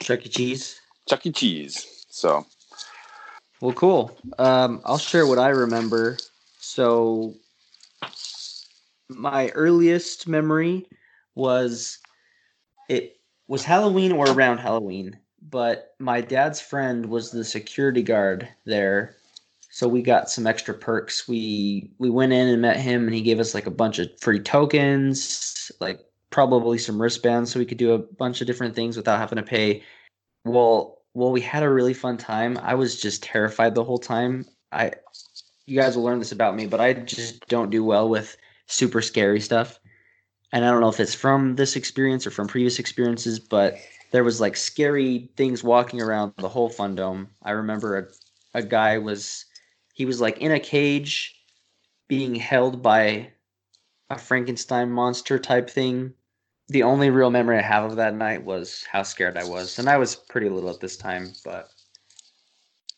[0.00, 0.28] Chuck E.
[0.28, 0.80] Cheese.
[1.08, 1.32] Chuck E.
[1.32, 2.06] Cheese.
[2.10, 2.46] So
[3.60, 4.16] Well, cool.
[4.38, 6.18] Um, I'll share what I remember.
[6.60, 7.34] So,
[9.08, 10.86] my earliest memory
[11.34, 11.98] was
[12.88, 13.16] it
[13.48, 15.18] was Halloween or around Halloween,
[15.50, 19.16] but my dad's friend was the security guard there.
[19.70, 21.26] So we got some extra perks.
[21.26, 24.08] We we went in and met him, and he gave us like a bunch of
[24.20, 28.96] free tokens, like probably some wristbands, so we could do a bunch of different things
[28.96, 29.82] without having to pay.
[30.44, 32.58] Well, well, we had a really fun time.
[32.62, 34.44] I was just terrified the whole time.
[34.72, 34.92] I,
[35.66, 39.00] you guys will learn this about me, but I just don't do well with super
[39.02, 39.78] scary stuff.
[40.52, 43.76] And I don't know if it's from this experience or from previous experiences, but
[44.12, 47.28] there was like scary things walking around the whole fun dome.
[47.42, 49.44] I remember a, a guy was
[49.94, 51.34] he was like in a cage
[52.06, 53.32] being held by
[54.10, 56.12] a Frankenstein monster type thing.
[56.68, 59.78] The only real memory I have of that night was how scared I was.
[59.78, 61.70] And I was pretty little at this time, but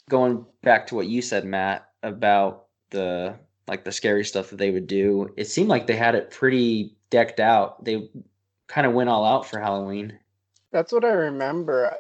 [0.09, 3.37] going back to what you said, Matt, about the
[3.69, 6.95] like the scary stuff that they would do, it seemed like they had it pretty
[7.11, 7.85] decked out.
[7.85, 8.09] They
[8.69, 10.19] kind of went all out for Halloween.
[10.73, 11.95] That's what I remember.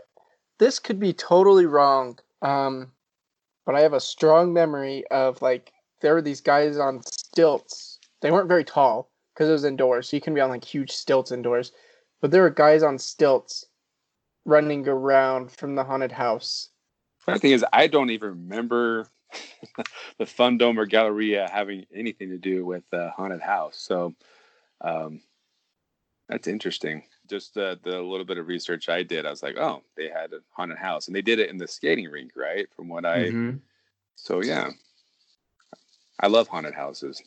[0.58, 2.18] This could be totally wrong.
[2.42, 2.92] Um,
[3.64, 7.98] but I have a strong memory of like there were these guys on stilts.
[8.20, 10.90] They weren't very tall because it was indoors, so you can be on like huge
[10.90, 11.72] stilts indoors.
[12.20, 13.66] But there were guys on stilts
[14.44, 16.70] running around from the haunted house.
[17.26, 19.08] the thing is, I don't even remember
[20.18, 23.76] the Fun Dome or Galleria having anything to do with the haunted house.
[23.78, 24.14] So
[24.80, 25.20] um,
[26.28, 27.02] that's interesting.
[27.28, 30.32] Just uh, the little bit of research I did, I was like, oh, they had
[30.32, 32.68] a haunted house, and they did it in the skating rink, right?
[32.74, 33.60] From what I, Mhm.
[34.14, 34.70] so yeah,
[36.20, 37.20] I love haunted houses.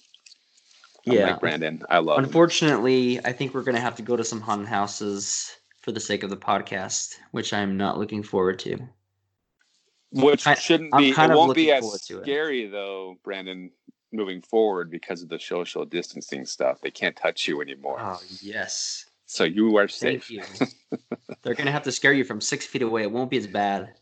[1.07, 1.31] I'm Yeah.
[1.31, 2.17] like Brandon, I love.
[2.17, 2.25] them.
[2.25, 5.99] Unfortunately, I think we're going to have to go to some haunted houses for the
[5.99, 8.77] sake of the podcast, which I'm not looking forward to.
[10.11, 11.09] Which I- shouldn't I'm be.
[11.09, 12.23] It won't be as forward to it.
[12.23, 13.71] scary though, Brandon.
[14.11, 17.97] Moving forward because of the social distancing stuff, they can't touch you anymore.
[18.01, 19.05] Oh, yes.
[19.27, 20.31] So you are Thank safe.
[20.31, 20.41] you.
[21.43, 23.03] They're going to have to scare you from six feet away.
[23.03, 23.93] It won't be as bad.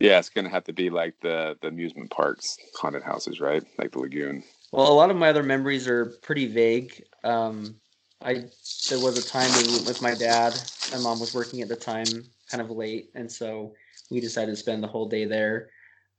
[0.00, 3.62] Yeah, it's gonna have to be like the the amusement parks haunted houses, right?
[3.78, 4.42] Like the lagoon.
[4.72, 7.00] Well, a lot of my other memories are pretty vague.
[7.22, 7.76] Um,
[8.20, 8.44] I
[8.90, 10.52] there was a time we went with my dad.
[10.92, 12.06] My mom was working at the time,
[12.50, 13.74] kind of late, and so
[14.10, 15.70] we decided to spend the whole day there.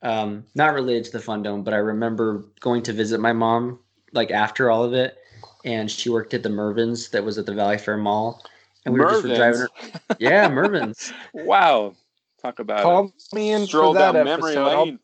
[0.02, 3.80] Um, not related to the Fun Dome, but I remember going to visit my mom
[4.14, 5.18] like after all of it,
[5.64, 8.44] and she worked at the Mervyn's that was at the Valley Fair Mall,
[8.86, 9.62] and we were just driving.
[9.62, 9.70] Her,
[10.20, 11.12] yeah, Mervyn's.
[11.34, 11.96] Wow.
[12.42, 14.68] Talk about Call me in stroll for that down memory episode.
[14.70, 14.98] I'll-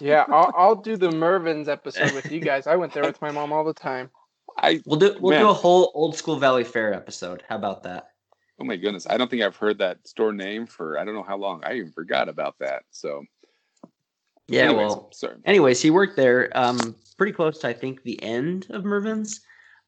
[0.00, 2.66] yeah, I'll, I'll do the Mervyn's episode with you guys.
[2.66, 4.10] I went there with my mom all the time.
[4.56, 7.42] I We'll do we'll do a whole old school Valley Fair episode.
[7.48, 8.10] How about that?
[8.60, 11.22] Oh my goodness, I don't think I've heard that store name for I don't know
[11.22, 11.62] how long.
[11.64, 12.82] I even forgot about that.
[12.90, 13.24] So
[14.48, 15.36] Yeah, anyways, well, sorry.
[15.44, 19.40] anyways, he worked there um, pretty close to, I think, the end of Mervyn's.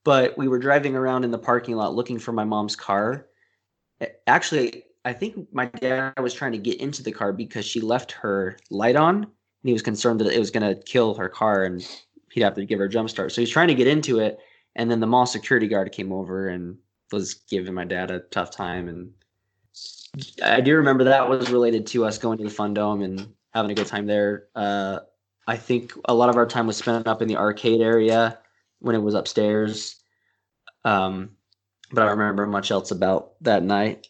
[0.05, 3.27] But we were driving around in the parking lot looking for my mom's car.
[4.27, 8.13] Actually, I think my dad was trying to get into the car because she left
[8.13, 9.17] her light on.
[9.17, 11.87] And he was concerned that it was going to kill her car and
[12.33, 13.33] he'd have to give her a jump start.
[13.33, 14.39] So he's trying to get into it.
[14.75, 16.79] And then the mall security guard came over and
[17.13, 18.89] was giving my dad a tough time.
[18.89, 19.13] And
[20.43, 23.71] I do remember that was related to us going to the Fun Dome and having
[23.71, 24.49] a good time there.
[24.55, 25.01] Uh,
[25.47, 28.39] I think a lot of our time was spent up in the arcade area
[28.81, 29.97] when it was upstairs.
[30.85, 31.31] Um,
[31.93, 34.07] but I don't remember much else about that night.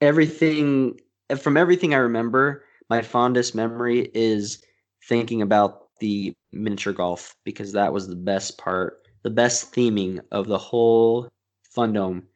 [0.00, 0.98] Everything
[1.38, 4.62] from everything I remember, my fondest memory is
[5.08, 10.46] thinking about the miniature golf because that was the best part, the best theming of
[10.46, 11.28] the whole
[11.70, 12.26] Fun Dome.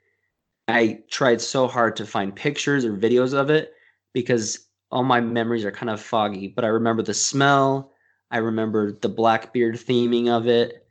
[0.68, 3.74] I tried so hard to find pictures or videos of it
[4.12, 7.92] because all my memories are kind of foggy, but I remember the smell.
[8.30, 10.86] I remember the Blackbeard theming of it.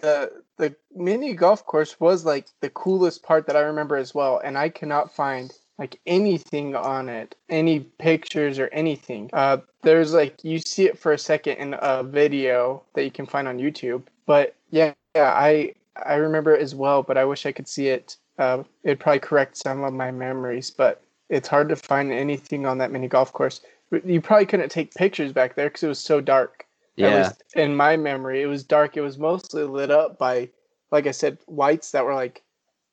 [0.00, 4.40] The the mini golf course was like the coolest part that I remember as well,
[4.44, 9.30] and I cannot find like anything on it, any pictures or anything.
[9.32, 13.26] Uh, there's like you see it for a second in a video that you can
[13.26, 15.74] find on YouTube, but yeah, yeah, I
[16.04, 18.16] I remember it as well, but I wish I could see it.
[18.38, 22.78] Uh, it'd probably correct some of my memories, but it's hard to find anything on
[22.78, 23.60] that mini golf course.
[24.04, 26.66] You probably couldn't take pictures back there because it was so dark.
[26.96, 27.32] Yeah.
[27.54, 28.96] in my memory, it was dark.
[28.96, 30.48] It was mostly lit up by,
[30.92, 32.42] like I said, lights that were like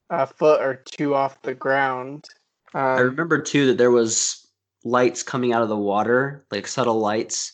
[0.09, 2.25] a foot or two off the ground.
[2.73, 4.47] Um, I remember too that there was
[4.83, 7.53] lights coming out of the water, like subtle lights.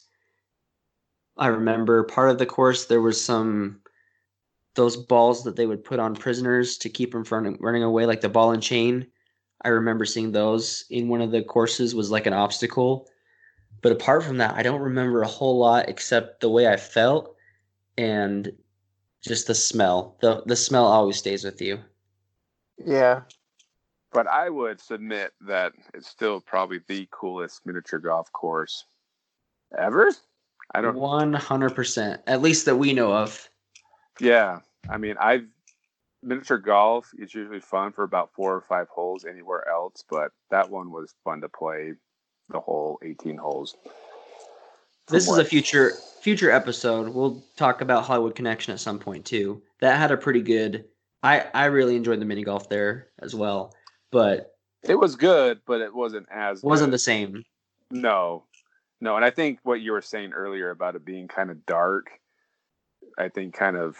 [1.37, 3.81] I remember part of the course there was some
[4.77, 8.21] those balls that they would put on prisoners to keep them from running away, like
[8.21, 9.07] the ball and chain.
[9.63, 13.09] I remember seeing those in one of the courses was like an obstacle.
[13.81, 17.35] But apart from that, I don't remember a whole lot except the way I felt
[17.97, 18.51] and
[19.21, 20.17] just the smell.
[20.21, 21.79] The the smell always stays with you.
[22.77, 23.21] yeah,
[24.13, 28.85] But I would submit that it's still probably the coolest miniature golf course
[29.77, 30.11] ever.
[30.73, 30.95] I don't.
[30.95, 33.49] One hundred percent, at least that we know of.
[34.19, 34.59] Yeah,
[34.89, 35.45] I mean, I've
[36.23, 40.69] miniature golf is usually fun for about four or five holes anywhere else, but that
[40.69, 41.93] one was fun to play
[42.49, 43.75] the whole 18 holes.
[45.09, 47.09] This From is a future future episode.
[47.09, 49.61] We'll talk about Hollywood Connection at some point too.
[49.79, 50.85] That had a pretty good.
[51.23, 53.73] I I really enjoyed the mini golf there as well,
[54.11, 56.95] but It was good, but it wasn't as wasn't good.
[56.95, 57.43] the same.
[57.89, 58.43] No,
[58.99, 62.07] no, and I think what you were saying earlier about it being kind of dark,
[63.17, 63.95] I think kind of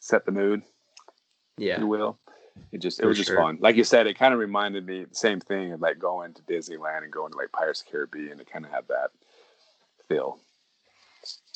[0.00, 0.62] set the mood,
[1.58, 2.18] if Yeah, you will.
[2.72, 3.36] It just it For was just sure.
[3.36, 3.58] fun.
[3.60, 6.42] Like you said, it kind of reminded me the same thing of like going to
[6.42, 8.40] Disneyland and going to like Pirates of the Caribbean.
[8.40, 9.10] It kind of had that
[10.08, 10.38] feel.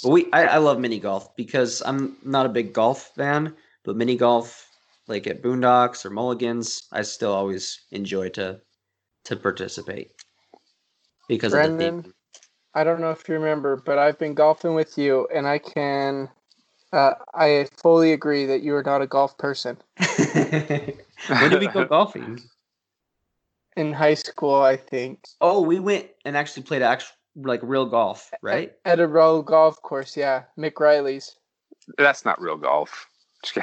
[0.02, 3.96] but we I, I love mini golf because I'm not a big golf fan, but
[3.96, 4.68] mini golf
[5.06, 8.60] like at Boondocks or Mulligans, I still always enjoy to
[9.24, 10.12] to participate
[11.28, 12.14] because of the theme.
[12.74, 16.28] I don't know if you remember, but I've been golfing with you, and I can.
[16.94, 19.76] Uh, I fully agree that you are not a golf person.
[20.36, 22.40] when did we go golfing?
[23.76, 28.30] In high school, I think Oh, we went and actually played actual like real golf,
[28.42, 28.72] right?
[28.84, 30.16] at a real golf course.
[30.16, 31.34] Yeah, Mick Riley's.
[31.98, 33.08] That's not real golf.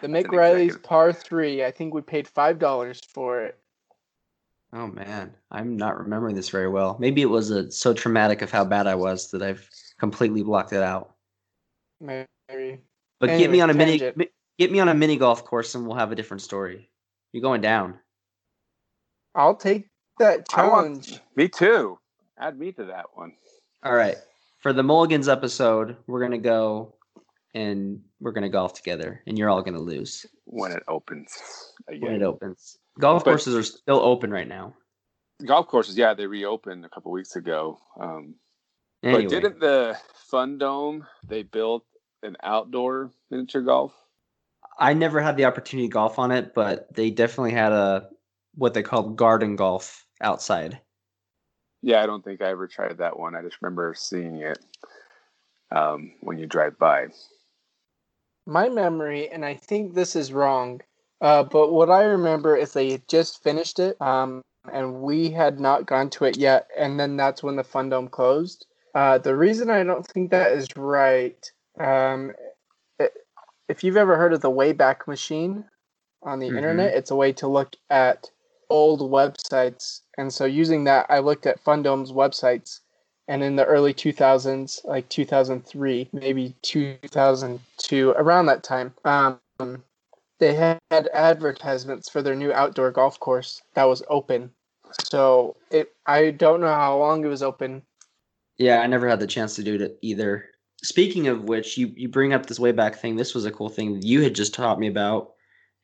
[0.00, 1.64] The Mick Riley's par three.
[1.64, 3.58] I think we paid five dollars for it.
[4.72, 6.96] oh man, I'm not remembering this very well.
[7.00, 9.68] Maybe it was a, so traumatic of how bad I was that I've
[9.98, 11.11] completely blocked it out.
[12.02, 12.80] Maybe.
[13.20, 14.16] But get me on a mini tangent.
[14.16, 16.90] mi- get me on a mini golf course and we'll have a different story.
[17.32, 17.98] You're going down.
[19.34, 19.88] I'll take
[20.18, 21.20] that I want- challenge.
[21.36, 21.98] me too.
[22.38, 23.32] Add me to that one.
[23.84, 24.16] All right.
[24.58, 26.94] For the Mulligans episode, we're gonna go
[27.54, 31.32] and we're gonna golf together, and you're all gonna lose when it opens
[32.00, 32.78] when it opens.
[32.98, 34.74] Golf But- courses are still open right now.
[35.44, 37.78] Golf courses, yeah, they reopened a couple weeks ago.
[38.00, 38.34] Um,
[39.04, 41.84] Anyway, But didn't the Fun Dome they built
[42.22, 43.92] an outdoor miniature golf?
[44.78, 48.08] I never had the opportunity to golf on it, but they definitely had a
[48.54, 50.80] what they called garden golf outside.
[51.82, 53.34] Yeah, I don't think I ever tried that one.
[53.34, 54.58] I just remember seeing it
[55.70, 57.08] um, when you drive by.
[58.46, 60.80] My memory, and I think this is wrong,
[61.20, 64.42] uh, but what I remember is they just finished it, um,
[64.72, 68.08] and we had not gone to it yet, and then that's when the Fun Dome
[68.08, 68.66] closed.
[68.94, 72.32] Uh, the reason I don't think that is right, um,
[73.00, 73.08] i
[73.68, 75.64] if you've ever heard of the Wayback Machine
[76.22, 76.56] on the Mhm.
[76.56, 78.30] internet, it's a way to look at
[78.70, 82.80] old websites, and so using that, I looked at Fun Dome's websites,
[83.28, 89.40] and in the early 2000s, like 2003, maybe 2002, around that time, um,
[90.38, 94.50] they had advertisements for their new outdoor golf course that was open.
[95.04, 97.82] So it, I don't know how long it was open.
[98.58, 100.51] Yeah, I never had the chance to do it either.
[100.84, 103.16] Speaking of which, you you bring up this way back thing.
[103.16, 105.32] This was a cool thing that you had just taught me about,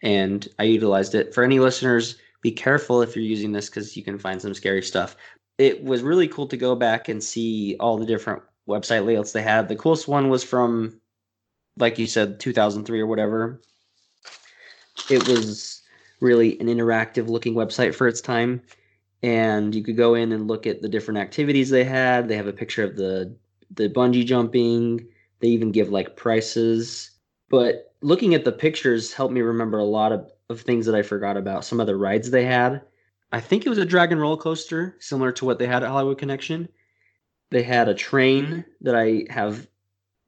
[0.03, 1.33] and I utilized it.
[1.35, 4.83] For any listeners, be careful if you're using this because you can find some scary
[4.83, 5.17] stuff.
[5.59, 9.43] It was really cool to go back and see all the different website layouts they
[9.43, 9.69] had.
[9.69, 11.01] The coolest one was from,
[11.77, 13.61] like you said, 2003 or whatever.
[15.11, 15.83] It was
[16.21, 18.63] really an interactive looking website for its time
[19.23, 22.29] and you could go in and look at the different activities they had.
[22.29, 23.35] They have a picture of the
[23.71, 25.07] the bungee jumping.
[25.41, 27.11] They even give like prices.
[27.51, 31.03] But looking at the pictures helped me remember a lot of, of things that I
[31.03, 31.65] forgot about.
[31.65, 32.83] Some of the rides they had.
[33.33, 36.19] I think it was a dragon roller coaster, similar to what they had at Hollywood
[36.19, 36.69] Connection.
[37.51, 39.67] They had a train that I have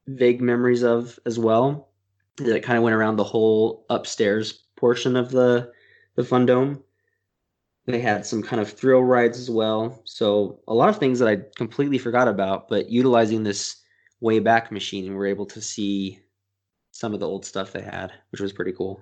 [0.07, 1.89] vague memories of as well.
[2.37, 5.71] That kind of went around the whole upstairs portion of the
[6.17, 6.83] the fun dome.
[7.91, 10.01] They had some kind of thrill rides as well.
[10.05, 13.77] So a lot of things that I completely forgot about, but utilizing this
[14.21, 16.21] way back machine, we were able to see
[16.93, 19.01] some of the old stuff they had, which was pretty cool.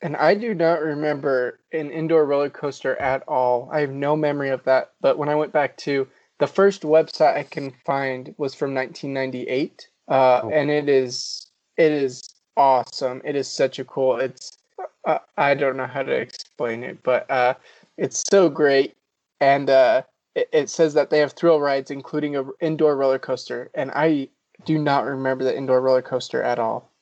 [0.00, 3.68] And I do not remember an indoor roller coaster at all.
[3.72, 4.92] I have no memory of that.
[5.00, 6.06] But when I went back to
[6.38, 10.50] the first website I can find was from 1998, uh, Oh.
[10.50, 12.22] and it is it is
[12.56, 13.22] awesome.
[13.24, 14.18] It is such a cool.
[14.18, 14.57] It's
[15.08, 17.54] uh, I don't know how to explain it, but uh,
[17.96, 18.94] it's so great.
[19.40, 20.02] And uh,
[20.34, 23.70] it, it says that they have thrill rides, including an indoor roller coaster.
[23.74, 24.28] And I
[24.66, 26.92] do not remember the indoor roller coaster at all.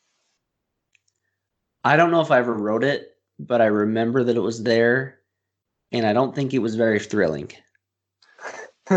[1.85, 5.19] I don't know if I ever rode it, but I remember that it was there,
[5.93, 7.51] and I don't think it was very thrilling.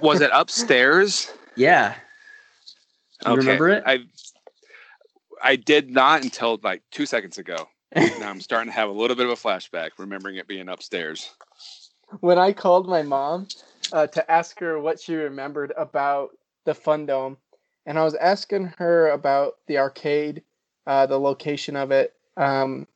[0.00, 1.30] Was it upstairs?
[1.54, 1.94] Yeah.
[3.26, 3.82] You remember it?
[3.84, 3.98] I
[5.42, 7.68] I did not until like two seconds ago.
[7.96, 11.30] Now I'm starting to have a little bit of a flashback, remembering it being upstairs.
[12.20, 13.48] when I called my mom
[13.92, 16.30] uh, to ask her what she remembered about
[16.64, 17.36] the Fun Dome,
[17.86, 20.42] and I was asking her about the arcade,
[20.86, 22.86] uh, the location of it, um,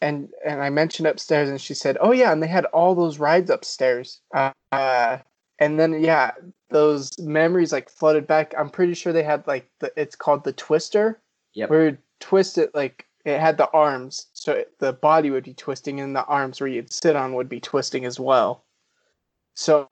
[0.00, 3.18] and and I mentioned upstairs, and she said, "Oh yeah, and they had all those
[3.18, 5.18] rides upstairs." Uh,
[5.58, 6.30] and then yeah,
[6.70, 8.54] those memories like flooded back.
[8.56, 11.20] I'm pretty sure they had like the it's called the Twister,
[11.54, 11.70] Yep.
[11.70, 15.54] where you twist it like it had the arms, so it, the body would be
[15.54, 18.64] twisting, and the arms where you'd sit on would be twisting as well.
[19.54, 19.88] So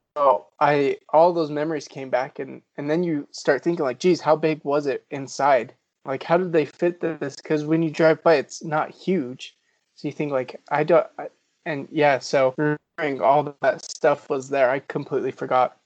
[0.60, 4.36] I all those memories came back, and and then you start thinking like, geez, how
[4.36, 5.74] big was it inside?
[6.04, 7.36] Like, how did they fit this?
[7.36, 9.56] Because when you drive by, it's not huge.
[9.94, 11.28] So you think like, I don't, I,
[11.66, 12.18] and yeah.
[12.18, 15.76] So remembering all that stuff was there, I completely forgot.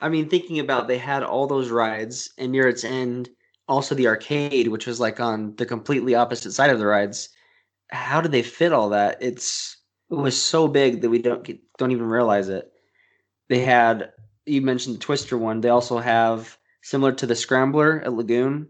[0.00, 3.30] I mean, thinking about they had all those rides, and near its end,
[3.72, 7.30] also the arcade, which was like on the completely opposite side of the rides.
[7.90, 9.16] How did they fit all that?
[9.20, 9.78] It's
[10.10, 12.70] it was so big that we don't get, don't even realize it.
[13.48, 14.12] They had
[14.44, 15.62] you mentioned the Twister one.
[15.62, 18.68] They also have similar to the Scrambler at Lagoon,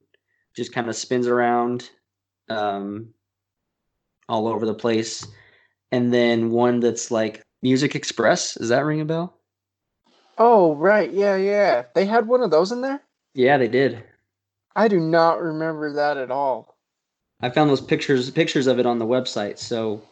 [0.54, 1.90] just kind of spins around,
[2.48, 3.08] um,
[4.28, 5.26] all over the place.
[5.90, 8.54] And then one that's like Musik Express.
[8.54, 9.36] Does that ring a bell?
[10.38, 11.86] Oh right, yeah, yeah.
[11.96, 13.00] They had one of those in there.
[13.34, 14.04] Yeah, they did.
[14.74, 16.76] I do not remember that at all.
[17.40, 19.58] I found those pictures pictures of it on the website.
[19.58, 20.02] So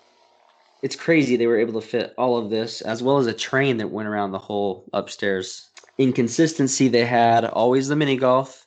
[0.82, 3.76] it's crazy they were able to fit all of this as well as a train
[3.78, 5.68] that went around the whole upstairs.
[5.98, 8.66] Inconsistency they had always the mini golf.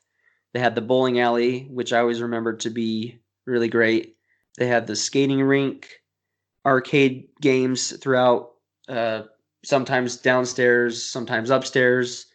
[0.53, 4.17] They had the bowling alley, which I always remembered to be really great.
[4.57, 5.89] They had the skating rink,
[6.65, 8.51] arcade games throughout,
[8.87, 9.23] uh,
[9.65, 12.27] sometimes downstairs, sometimes upstairs.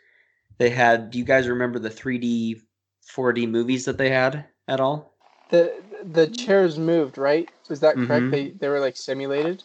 [0.58, 1.12] They had.
[1.12, 2.60] Do you guys remember the 3D,
[3.08, 5.14] 4D movies that they had at all?
[5.50, 7.48] The the chairs moved, right?
[7.68, 8.26] Was that correct?
[8.26, 8.30] Mhm.
[8.30, 9.62] They they were like simulated.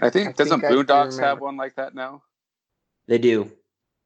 [0.00, 2.22] I think I doesn't think I Boondocks have one like that now?
[3.06, 3.52] They do.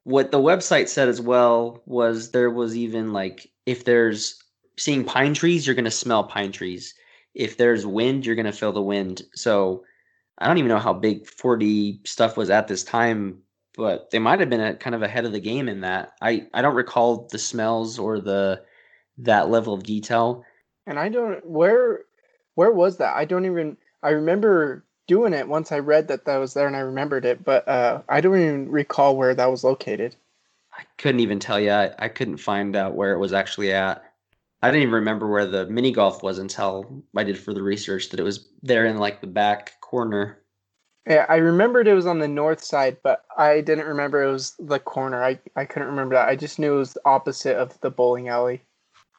[0.03, 4.41] What the website said as well was there was even like if there's
[4.77, 6.93] seeing pine trees, you're gonna smell pine trees.
[7.33, 9.23] If there's wind, you're gonna feel the wind.
[9.35, 9.83] So
[10.37, 13.39] I don't even know how big 4D stuff was at this time,
[13.75, 16.13] but they might have been a, kind of ahead of the game in that.
[16.21, 18.63] I I don't recall the smells or the
[19.19, 20.45] that level of detail.
[20.85, 22.01] And I don't where
[22.55, 23.15] where was that?
[23.15, 26.75] I don't even I remember doing it once I read that that was there and
[26.75, 30.15] I remembered it, but uh, I don't even recall where that was located.
[30.71, 31.71] I couldn't even tell you.
[31.71, 34.03] I, I couldn't find out where it was actually at.
[34.61, 38.19] I didn't even remember where the mini golf was until I did further research that
[38.19, 40.39] it was there in like the back corner.
[41.07, 44.55] Yeah, I remembered it was on the north side, but I didn't remember it was
[44.59, 45.23] the corner.
[45.23, 46.29] I, I couldn't remember that.
[46.29, 48.61] I just knew it was the opposite of the bowling alley.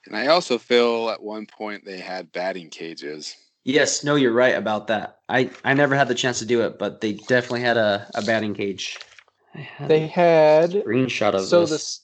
[0.06, 3.36] And I also feel at one point they had batting cages.
[3.64, 5.18] Yes, no, you're right about that.
[5.28, 8.22] I, I never had the chance to do it, but they definitely had a, a
[8.22, 8.98] batting cage.
[9.54, 11.98] I had They a had screenshot of so this.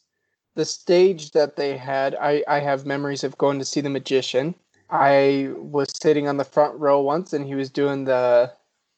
[0.57, 2.17] the the stage that they had.
[2.21, 4.55] I I have memories of going to see the magician.
[4.91, 8.53] I was sitting on the front row once, and he was doing the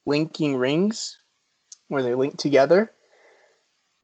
[0.09, 1.17] linking rings,
[1.87, 2.91] where they link together,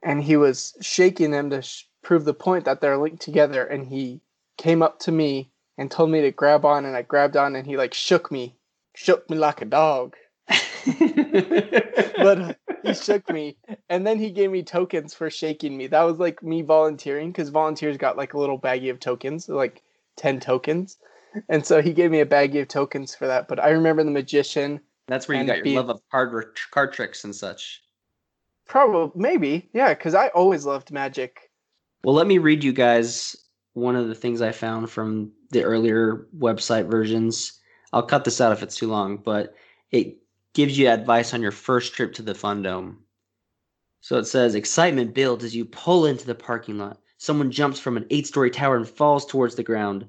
[0.03, 3.65] and he was shaking them to sh- prove the point that they're linked together.
[3.65, 4.21] And he
[4.57, 7.65] came up to me and told me to grab on, and I grabbed on, and
[7.65, 8.55] he like shook me,
[8.95, 10.15] shook me like a dog.
[10.99, 12.53] but uh,
[12.83, 13.57] he shook me.
[13.89, 15.87] And then he gave me tokens for shaking me.
[15.87, 19.81] That was like me volunteering because volunteers got like a little baggie of tokens like
[20.17, 20.97] 10 tokens.
[21.49, 23.47] And so he gave me a baggie of tokens for that.
[23.47, 26.53] But i remember the magician That's where you got your be- love of card r-
[26.71, 27.81] card tricks and such.
[28.67, 31.51] probably maybe yeah because i always loved magic
[32.03, 33.35] Well, let me read you guys
[33.73, 37.59] one of the things I found from the earlier website versions.
[37.91, 39.53] I'll cut this out if it's too long, but
[39.91, 40.17] it
[40.53, 42.99] gives you advice on your first trip to the Fun Dome.
[43.99, 46.99] So it says excitement builds as you pull into the parking lot.
[47.17, 50.07] Someone jumps from an eight story tower and falls towards the ground.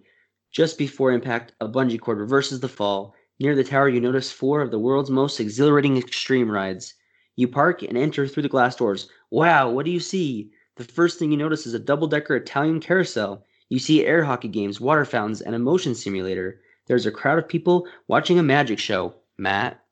[0.53, 3.15] Just before impact, a bungee cord reverses the fall.
[3.39, 6.95] Near the tower, you notice four of the world's most exhilarating extreme rides.
[7.37, 9.09] You park and enter through the glass doors.
[9.31, 10.51] Wow, what do you see?
[10.77, 13.45] The first thing you notice is a double decker Italian carousel.
[13.69, 16.61] You see air hockey games, water fountains, and a motion simulator.
[16.87, 19.15] There's a crowd of people watching a magic show.
[19.37, 19.83] Matt.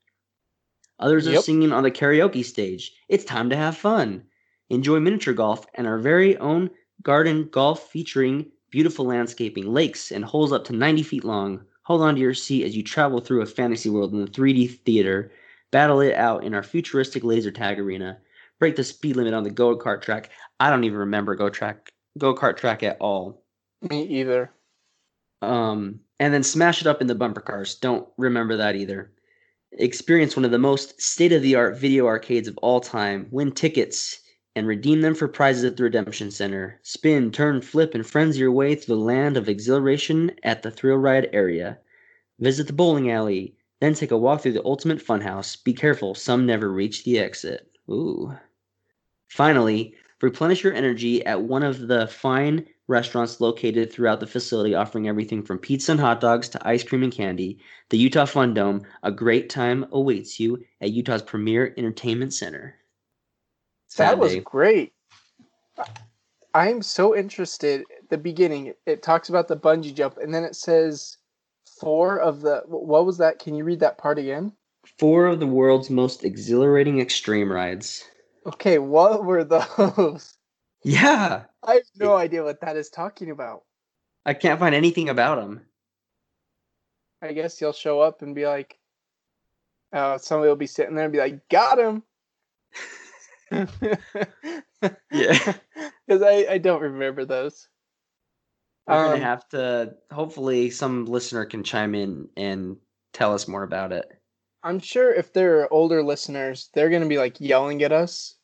[0.98, 1.42] Others are Yep.
[1.42, 2.94] singing on the karaoke stage.
[3.08, 4.24] It's time to have fun.
[4.70, 6.70] Enjoy miniature golf and our very own
[7.02, 11.66] garden golf featuring beautiful landscaping, lakes, and holes up to 90 feet long.
[11.84, 14.80] Hold on to your seat as you travel through a fantasy world in the 3D
[14.80, 15.32] theater.
[15.70, 18.18] Battle it out in our futuristic laser tag arena.
[18.58, 20.30] Break the speed limit on the go kart track.
[20.60, 23.42] I don't even remember go track go kart track at all.
[23.90, 24.50] Me either.
[25.42, 27.74] Um, and then smash it up in the bumper cars.
[27.74, 29.12] Don't remember that either.
[29.72, 33.26] Experience one of the most state of the art video arcades of all time.
[33.30, 34.20] Win tickets
[34.56, 36.78] and redeem them for prizes at the Redemption Center.
[36.82, 40.96] Spin, turn, flip, and frenzy your way through the land of exhilaration at the Thrill
[40.96, 41.78] Ride area.
[42.38, 45.62] Visit the bowling alley, then take a walk through the Ultimate Funhouse.
[45.62, 47.70] Be careful, some never reach the exit.
[47.90, 48.32] Ooh.
[49.28, 55.08] Finally, replenish your energy at one of the fine restaurants located throughout the facility offering
[55.08, 57.58] everything from pizza and hot dogs to ice cream and candy.
[57.90, 62.76] The Utah Fun Dome, a great time awaits you at Utah's premier entertainment center.
[63.96, 64.92] That was great.
[66.54, 67.84] I'm so interested.
[68.10, 71.18] The beginning, it talks about the bungee jump, and then it says
[71.80, 72.62] four of the.
[72.66, 73.38] What was that?
[73.38, 74.52] Can you read that part again?
[74.98, 78.04] four of the world's most exhilarating extreme rides.
[78.46, 79.44] Okay, what were
[79.86, 80.36] those?
[80.82, 83.62] Yeah, I have no idea what that is talking about.
[84.26, 85.62] I can't find anything about them.
[87.22, 88.78] I guess he'll show up and be like,
[89.92, 92.02] uh, somebody will be sitting there and be like, "Got him."
[93.50, 93.66] Yeah.
[95.10, 97.68] because I I don't remember those.
[98.86, 99.94] We're Um, gonna have to.
[100.10, 102.76] Hopefully, some listener can chime in and
[103.12, 104.06] tell us more about it.
[104.62, 108.34] I'm sure if there are older listeners, they're gonna be like yelling at us,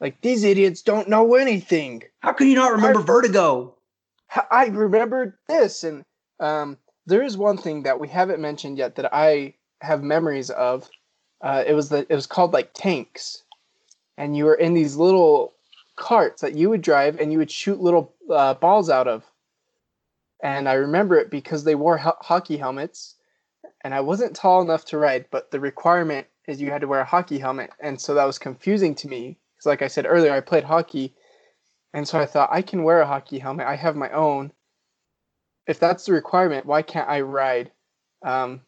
[0.00, 2.02] like these idiots don't know anything.
[2.20, 3.76] How can you not remember I- Vertigo?
[4.50, 6.04] I remembered this, and
[6.40, 10.88] um, there is one thing that we haven't mentioned yet that I have memories of.
[11.42, 13.42] Uh, it was the it was called like tanks,
[14.16, 15.54] and you were in these little
[15.96, 19.24] carts that you would drive, and you would shoot little uh, balls out of.
[20.42, 23.16] And I remember it because they wore ho- hockey helmets,
[23.84, 27.00] and I wasn't tall enough to ride, but the requirement is you had to wear
[27.00, 29.38] a hockey helmet, and so that was confusing to me.
[29.56, 31.14] Because, like I said earlier, I played hockey,
[31.94, 33.66] and so I thought I can wear a hockey helmet.
[33.66, 34.52] I have my own.
[35.66, 37.70] If that's the requirement, why can't I ride?
[38.24, 38.62] Um,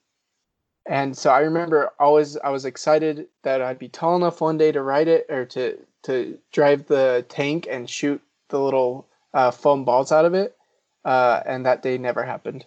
[0.87, 4.73] and so I remember always I was excited that I'd be tall enough one day
[4.73, 9.85] to ride it or to to drive the tank and shoot the little uh, foam
[9.85, 10.57] balls out of it.
[11.05, 12.67] Uh, and that day never happened.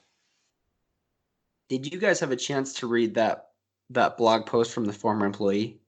[1.69, 3.49] Did you guys have a chance to read that
[3.91, 5.79] that blog post from the former employee?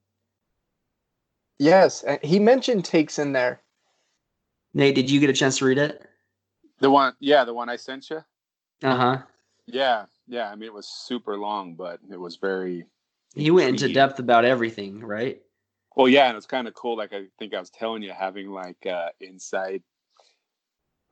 [1.58, 3.60] Yes, he mentioned takes in there.
[4.72, 6.06] Nate, did you get a chance to read it?
[6.78, 8.24] The one, yeah, the one I sent you.
[8.82, 9.18] Uh huh.
[9.66, 10.48] Yeah, yeah.
[10.50, 12.86] I mean, it was super long, but it was very
[13.34, 15.40] He went into depth about everything, right?
[15.96, 16.96] Well, yeah, and it's kind of cool.
[16.96, 19.82] Like I think I was telling you, having like uh, inside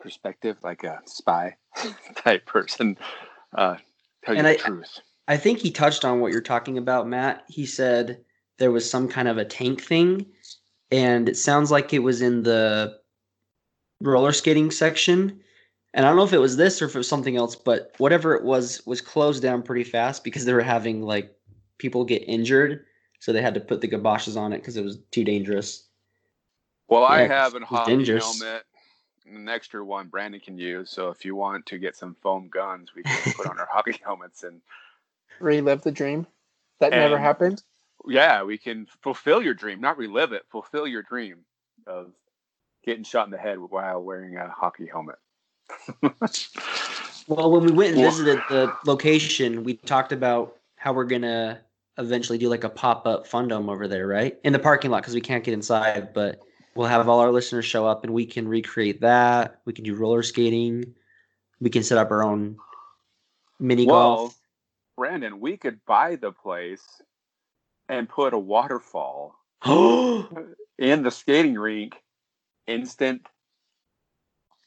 [0.00, 1.56] perspective, like a spy
[2.16, 2.96] type person,
[3.56, 3.76] uh,
[4.24, 5.00] tell you And the I- truth.
[5.26, 7.44] I think he touched on what you're talking about, Matt.
[7.48, 8.24] He said
[8.58, 10.24] there was some kind of a tank thing,
[10.90, 12.96] and it sounds like it was in the
[14.00, 15.40] roller skating section.
[15.94, 17.92] And I don't know if it was this or if it was something else, but
[17.98, 21.34] whatever it was was closed down pretty fast because they were having like
[21.78, 22.84] people get injured,
[23.20, 25.88] so they had to put the gaboshes on it because it was too dangerous.
[26.88, 28.40] Well, I have a it's hockey dangerous.
[28.40, 28.64] helmet,
[29.26, 30.90] an extra one Brandon can use.
[30.90, 33.98] So if you want to get some foam guns, we can put on our hockey
[34.04, 34.60] helmets, and
[35.40, 36.26] Relive the dream.
[36.80, 37.62] That never happened.
[38.06, 40.44] yeah, we can fulfill your dream, not relive it.
[40.50, 41.38] Fulfill your dream
[41.86, 42.12] of
[42.84, 45.16] getting shot in the head while wearing a hockey helmet.
[47.28, 51.60] Well, when we went and visited the location, we talked about how we're gonna
[51.98, 54.38] eventually do like a pop up fun dome over there, right?
[54.44, 56.40] In the parking lot because we can't get inside, but
[56.74, 59.60] we'll have all our listeners show up and we can recreate that.
[59.66, 60.94] We can do roller skating.
[61.60, 62.56] We can set up our own
[63.60, 64.40] mini well, golf.
[64.96, 67.02] Brandon, we could buy the place
[67.90, 69.34] and put a waterfall
[69.66, 71.96] in the skating rink.
[72.66, 73.26] Instant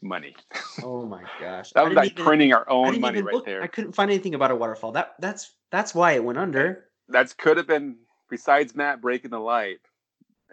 [0.01, 0.35] money.
[0.83, 1.71] Oh my gosh!
[1.71, 3.61] That was like even- printing our own money right look- there.
[3.61, 4.91] I couldn't find anything about a waterfall.
[4.93, 6.85] That that's that's why it went under.
[7.09, 7.97] That's could have been
[8.29, 9.79] besides Matt breaking the light.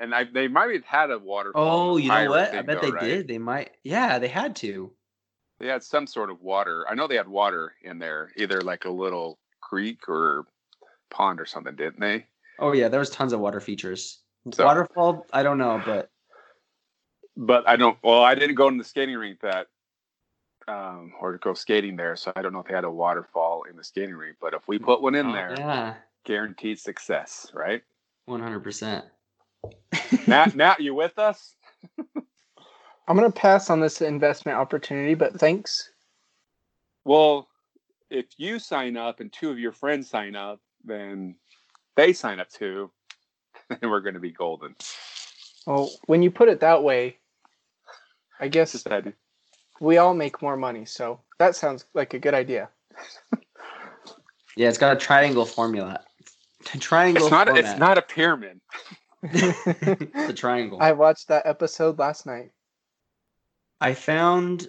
[0.01, 1.91] And I, they might have had a waterfall.
[1.93, 2.55] Oh, you know what?
[2.55, 3.03] I bet though, they right?
[3.05, 3.29] did.
[3.29, 3.71] They might.
[3.83, 4.93] Yeah, they had to.
[5.59, 6.85] They had some sort of water.
[6.89, 10.47] I know they had water in there, either like a little creek or
[11.11, 12.27] pond or something, didn't they?
[12.61, 14.21] Oh yeah, there was tons of water features.
[14.53, 16.11] So- Waterfall, I don't know, but
[17.41, 17.97] But I don't.
[18.03, 19.68] Well, I didn't go in the skating rink that
[20.66, 22.16] um, or go skating there.
[22.16, 24.66] So I don't know if they had a waterfall in the skating rink, but if
[24.66, 27.82] we put one in Oh, there, Yeah, guaranteed success, right?
[28.26, 29.05] one hundred percent.
[30.26, 31.55] Nat, Nat, you with us?
[33.07, 35.93] I'm gonna pass on this investment opportunity, but thanks.
[37.05, 37.49] Well,
[38.11, 41.36] if you sign up and two of your friends sign up, then
[41.97, 42.91] they sign up too,
[43.70, 44.74] and we're going to be golden.
[45.66, 47.16] Well, when you put it that way,
[48.41, 49.12] I guess Just had
[49.80, 50.84] we all make more money.
[50.84, 52.68] So that sounds like a good idea.
[54.59, 56.01] Yeah, it's got a triangle formula.
[56.80, 57.22] Triangle.
[57.22, 57.47] it's not.
[57.47, 57.64] Format.
[57.64, 58.61] It's not a pyramid.
[59.22, 60.78] the triangle.
[60.82, 62.51] I watched that episode last night.
[63.80, 64.68] I found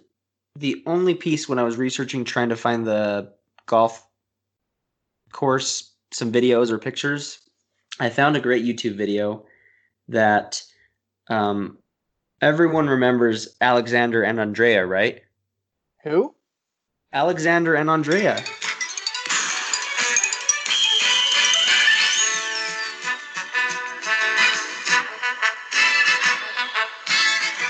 [0.55, 3.33] the only piece when I was researching trying to find the
[3.65, 4.07] golf
[5.31, 7.39] course, some videos or pictures.
[7.99, 9.43] I found a great YouTube video
[10.07, 10.61] that
[11.31, 11.78] um,
[12.41, 15.21] everyone remembers Alexander and Andrea, right?
[16.03, 16.33] Who?
[17.11, 18.43] Alexander and Andrea.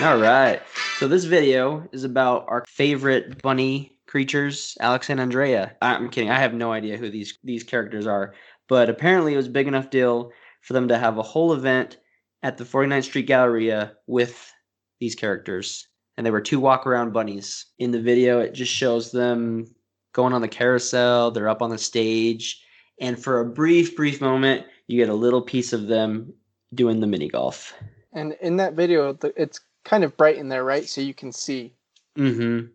[0.02, 0.62] All right.
[0.98, 5.76] So this video is about our favorite bunny creatures, Alex and Andrea.
[5.82, 6.30] I'm kidding.
[6.30, 8.34] I have no idea who these these characters are,
[8.68, 11.98] but apparently it was a big enough deal for them to have a whole event
[12.44, 14.54] at the 49th Street Galleria with
[15.00, 15.88] these characters.
[16.18, 17.66] And they were two walk around bunnies.
[17.80, 19.68] In the video, it just shows them
[20.14, 22.62] going on the carousel, they're up on the stage,
[23.00, 26.34] and for a brief, brief moment, you get a little piece of them
[26.74, 27.74] doing the mini golf.
[28.12, 30.88] And in that video, it's kind of bright in there, right?
[30.88, 31.74] So you can see.
[32.18, 32.68] Mm-hmm.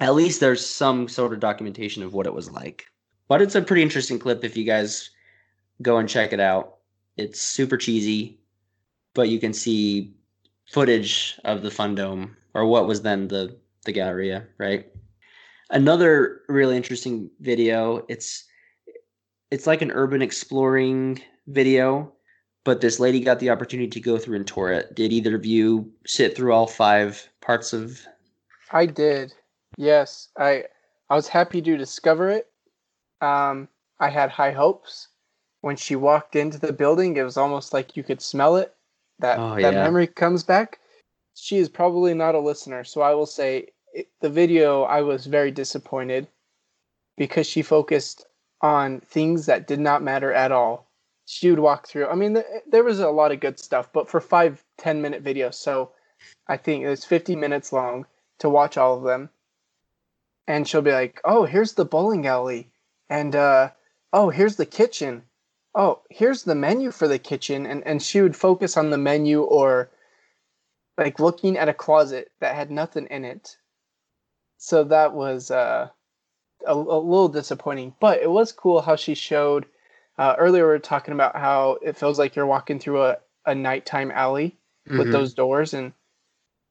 [0.00, 2.84] At least there's some sort of documentation of what it was like.
[3.26, 5.10] But it's a pretty interesting clip if you guys
[5.82, 6.76] go and check it out.
[7.16, 8.38] It's super cheesy,
[9.14, 10.14] but you can see
[10.68, 14.86] footage of the Fun Dome, or what was then the the Galleria, right?
[15.70, 18.04] Another really interesting video.
[18.08, 18.44] It's
[19.50, 22.12] it's like an urban exploring video,
[22.64, 24.94] but this lady got the opportunity to go through and tour it.
[24.94, 28.06] Did either of you sit through all five parts of
[28.70, 29.32] I did.
[29.76, 30.64] Yes, I
[31.10, 32.48] I was happy to discover it.
[33.20, 33.68] Um,
[34.00, 35.08] I had high hopes.
[35.60, 38.74] When she walked into the building, it was almost like you could smell it.
[39.20, 39.84] That Oh, that yeah.
[39.84, 40.80] memory comes back.
[41.34, 44.82] She is probably not a listener, so I will say it, the video.
[44.82, 46.28] I was very disappointed
[47.16, 48.26] because she focused
[48.60, 50.90] on things that did not matter at all.
[51.26, 52.08] She would walk through.
[52.08, 55.22] I mean, th- there was a lot of good stuff, but for five ten minute
[55.22, 55.92] videos, so
[56.48, 58.06] I think it was 50 minutes long
[58.38, 59.30] to watch all of them.
[60.46, 62.72] And she'll be like, "Oh, here's the bowling alley,
[63.10, 63.72] and uh,
[64.12, 65.27] oh, here's the kitchen.
[65.78, 69.40] Oh, here's the menu for the kitchen." And and she would focus on the menu
[69.44, 69.88] or
[70.98, 73.56] like looking at a closet that had nothing in it.
[74.58, 75.88] So that was uh,
[76.66, 79.66] a, a little disappointing, but it was cool how she showed.
[80.18, 83.54] Uh, earlier, we were talking about how it feels like you're walking through a, a
[83.54, 84.58] nighttime alley
[84.96, 85.12] with Mhm.
[85.12, 85.92] those doors and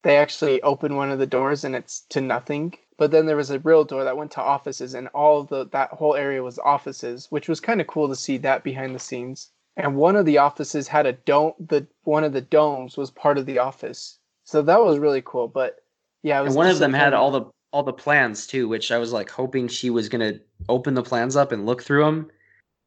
[0.03, 3.52] they actually open one of the doors and it's to nothing but then there was
[3.52, 7.28] a real door that went to offices and all the that whole area was offices
[7.30, 9.52] which was kind of cool to see that behind the scenes.
[9.78, 13.38] And one of the offices had a dome the one of the domes was part
[13.38, 14.18] of the office.
[14.43, 15.84] So that was really cool but
[16.24, 18.91] yeah it was and one of them had all the all the plans too, which
[18.91, 20.39] I was like hoping she was gonna
[20.70, 22.32] open the plans up and look through them.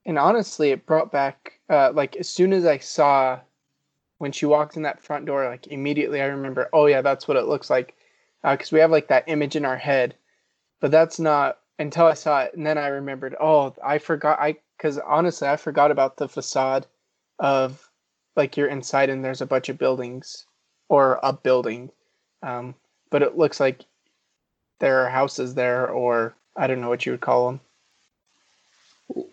[0.07, 3.39] and honestly it brought back uh, like as soon as i saw
[4.19, 7.37] when she walked in that front door like immediately i remember oh yeah that's what
[7.37, 7.95] it looks like
[8.43, 10.15] because we have like that image in our head
[10.81, 14.57] but that's not until i saw it and then i remembered oh i forgot i
[14.77, 16.87] because honestly i forgot about the facade
[17.39, 17.91] of
[18.37, 20.47] like you're inside and there's a bunch of buildings
[20.89, 21.91] or a building
[22.43, 22.75] um,
[23.11, 23.85] but it looks like
[24.79, 27.61] there are houses there or i don't know what you would call them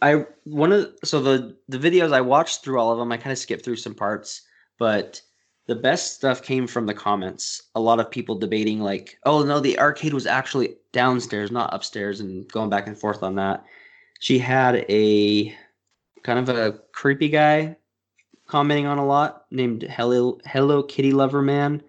[0.02, 3.12] I one of so the the videos I watched through all of them.
[3.12, 4.42] I kind of skipped through some parts,
[4.80, 5.22] but
[5.68, 7.62] the best stuff came from the comments.
[7.76, 12.20] A lot of people debating like, "Oh no, the arcade was actually downstairs, not upstairs,"
[12.20, 13.66] and going back and forth on that.
[14.20, 15.56] She had a
[16.24, 17.78] kind of a creepy guy
[18.48, 21.84] commenting on a lot named Hello Hello Kitty Lover Man.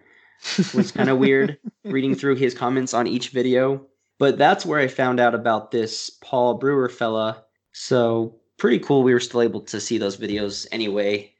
[0.75, 3.87] was kind of weird reading through his comments on each video.
[4.19, 7.45] But that's where I found out about this Paul Brewer fella.
[7.73, 9.05] So pretty cool.
[9.05, 11.33] We were still able to see those videos anyway.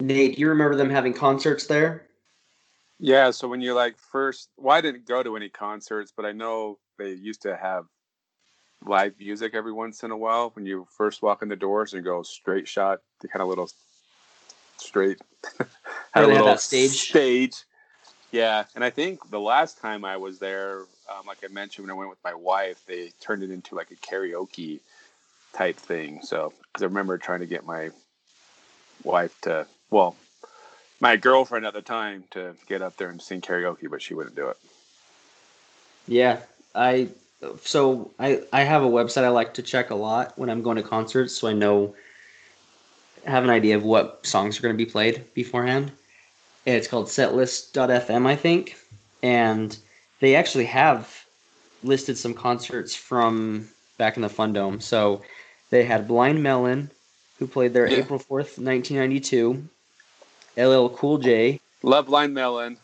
[0.00, 2.06] Nate, you remember them having concerts there?
[2.98, 6.32] Yeah, so when you like first, well, I didn't go to any concerts, but I
[6.32, 7.86] know they used to have
[8.86, 10.50] live music every once in a while.
[10.54, 13.70] When you first walk in the doors and go straight shot, the kind of little
[14.76, 15.20] straight,
[16.12, 17.10] had a little that stage?
[17.10, 17.64] Stage,
[18.30, 21.94] Yeah, and I think the last time I was there, um, like I mentioned when
[21.94, 24.80] I went with my wife, they turned it into like a karaoke
[25.52, 26.20] type thing.
[26.22, 27.90] So, because I remember trying to get my
[29.02, 30.16] wife to, well,
[31.00, 34.36] my girlfriend at the time to get up there and sing karaoke, but she wouldn't
[34.36, 34.56] do it.
[36.06, 36.40] Yeah,
[36.74, 37.08] I
[37.62, 40.76] so I I have a website I like to check a lot when I'm going
[40.76, 41.94] to concerts, so I know
[43.24, 45.92] have an idea of what songs are going to be played beforehand.
[46.66, 48.76] And it's called setlist.fm, I think,
[49.22, 49.76] and
[50.20, 51.24] they actually have
[51.82, 53.68] listed some concerts from
[53.98, 54.80] back in the Fun Dome.
[54.80, 55.22] So
[55.70, 56.90] they had Blind Melon,
[57.38, 57.98] who played there Yeah.
[57.98, 59.68] April 4th, 1992,
[60.56, 62.76] LL Cool J, Love Line Melon.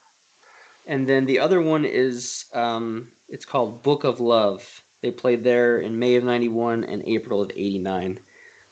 [0.87, 4.83] and then the other one is um, it's called Book of Love.
[5.03, 8.19] They played there in May of 91 and April of 89.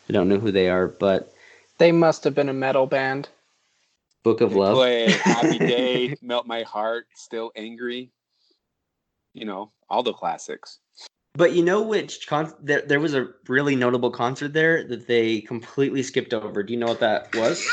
[0.08, 1.32] I don't know who they are, but
[1.78, 3.28] They must have been a metal band.
[4.24, 4.74] Book of They Love.
[4.76, 8.10] play Happy Day, Melt My Heart, Still Angry.
[9.32, 10.80] You know, all the classics.
[11.34, 15.40] But you know which con- there, there was a really notable concert there that they
[15.42, 16.62] completely skipped over.
[16.64, 17.64] Do you know what that was?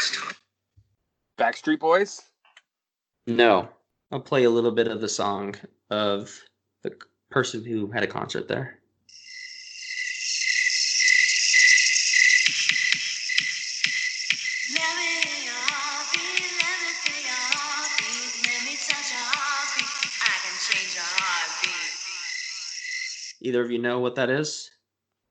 [1.37, 2.21] Backstreet Boys.
[3.27, 3.69] No.
[4.11, 5.55] I'll play a little bit of the song
[5.89, 6.39] of
[6.83, 6.91] the
[7.29, 8.79] person who had a concert there.
[14.71, 19.91] Let me hear your heartbeat, let me feel your heartbeat, let me touch your heartbeat.
[20.21, 21.93] I can change your heartbeat.
[23.41, 24.71] Either of you know what that is?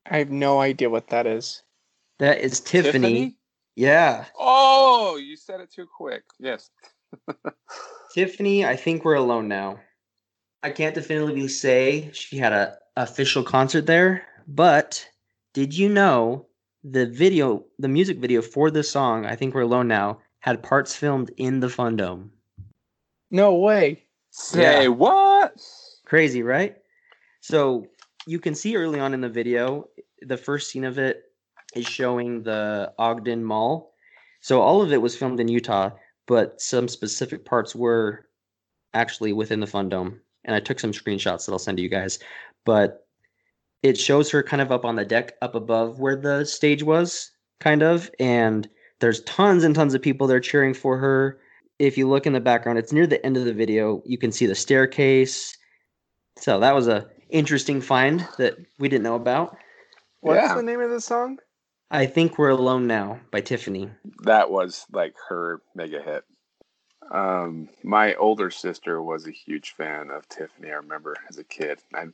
[0.05, 1.63] I have no idea what that is.
[2.19, 3.37] That is Tiffany.
[3.75, 4.25] Yeah.
[4.37, 6.23] Oh, you said it too quick.
[6.39, 6.69] Yes.
[8.13, 9.79] Tiffany, I think we're alone now.
[10.63, 15.05] I can't definitively say she had a official concert there, but
[15.53, 16.47] did you know
[16.83, 20.95] the video, the music video for this song, I think we're alone now, had parts
[20.95, 22.31] filmed in the Fun Dome.
[23.31, 24.05] No way.
[24.31, 24.87] Say Yeah.
[24.87, 25.61] what?
[26.05, 26.77] Crazy, right?
[27.41, 27.87] So
[28.25, 29.89] you can see early on in the video,
[30.21, 31.24] the first scene of it
[31.75, 33.93] is showing the Ogden Mall.
[34.41, 35.91] So all of it was filmed in Utah,
[36.27, 38.27] but some specific parts were
[38.93, 40.19] actually within the Fun Dome.
[40.45, 42.19] And I took some screenshots that I'll send to you guys.
[42.65, 43.05] But
[43.83, 47.31] it shows her kind of up on the deck up above where the stage was,
[47.59, 48.09] kind of.
[48.19, 48.69] And
[48.99, 51.39] there's tons and tons of people there cheering for her.
[51.77, 54.01] If you look in the background, it's near the end of the video.
[54.05, 55.57] You can see the staircase.
[56.37, 59.57] So that was a interesting find that we didn't know about.
[60.21, 60.55] What's Yeah.
[60.55, 61.39] the name of the song?
[61.91, 63.89] I think we're alone now by Tiffany.
[64.23, 66.23] That was like her mega hit.
[67.11, 70.69] Um, my older sister was a huge fan of Tiffany.
[70.71, 71.79] I remember as a kid.
[71.93, 72.05] I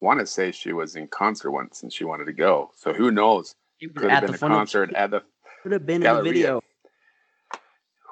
[0.00, 2.70] want to say she was in concert once and she wanted to go.
[2.76, 3.54] So who knows?
[3.80, 5.22] Could have been the a concert at the
[5.62, 6.22] Could have been in Galleria.
[6.24, 6.60] the video.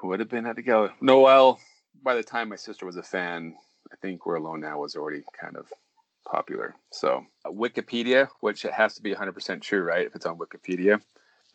[0.03, 0.91] would have been at the gallery.
[1.01, 1.59] No, well,
[2.03, 3.55] by the time my sister was a fan,
[3.91, 5.67] I think We're Alone Now was already kind of
[6.25, 6.75] popular.
[6.91, 10.05] So uh, Wikipedia, which it has to be 100% true, right?
[10.05, 11.01] If it's on Wikipedia.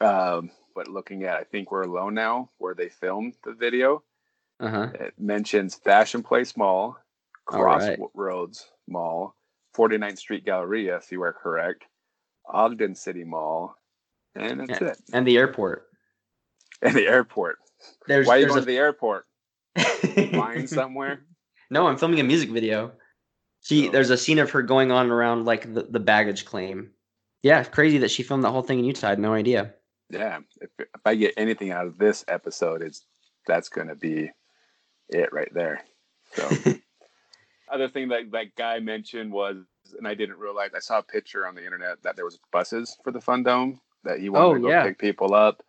[0.01, 4.03] Um, but looking at, I think We're Alone Now, where they filmed the video,
[4.59, 4.89] Uh huh.
[4.95, 6.97] it mentions Fashion Place Mall,
[7.53, 7.99] All right.
[7.99, 9.35] Crossroads Mall,
[9.77, 11.85] 49th Street Galleria, if you are correct,
[12.47, 13.77] Ogden City Mall,
[14.35, 14.99] and that's it.
[15.12, 15.87] And the airport.
[16.83, 17.59] And the airport.
[18.07, 19.27] There's, Why are you going to the airport?
[19.77, 19.83] a...
[20.31, 21.21] Flying somewhere?
[21.71, 22.93] no, I'm filming a music video.
[23.62, 23.92] She Oh.
[23.92, 26.90] there's a scene of her going on around like the, the baggage claim.
[27.42, 29.06] Yeah, crazy that she filmed that whole thing in Utah.
[29.06, 29.74] I had no idea.
[30.11, 33.06] yeah if, if i get anything out of this episode it's
[33.46, 34.28] that's gonna be
[35.08, 35.84] it right there
[36.34, 36.48] so
[37.72, 39.56] other thing that that guy mentioned was
[39.98, 42.96] and i didn't realize i saw a picture on the internet that there was buses
[43.04, 44.82] for the fun dome that he wanted Oh, to go yeah.
[44.82, 45.62] pick people up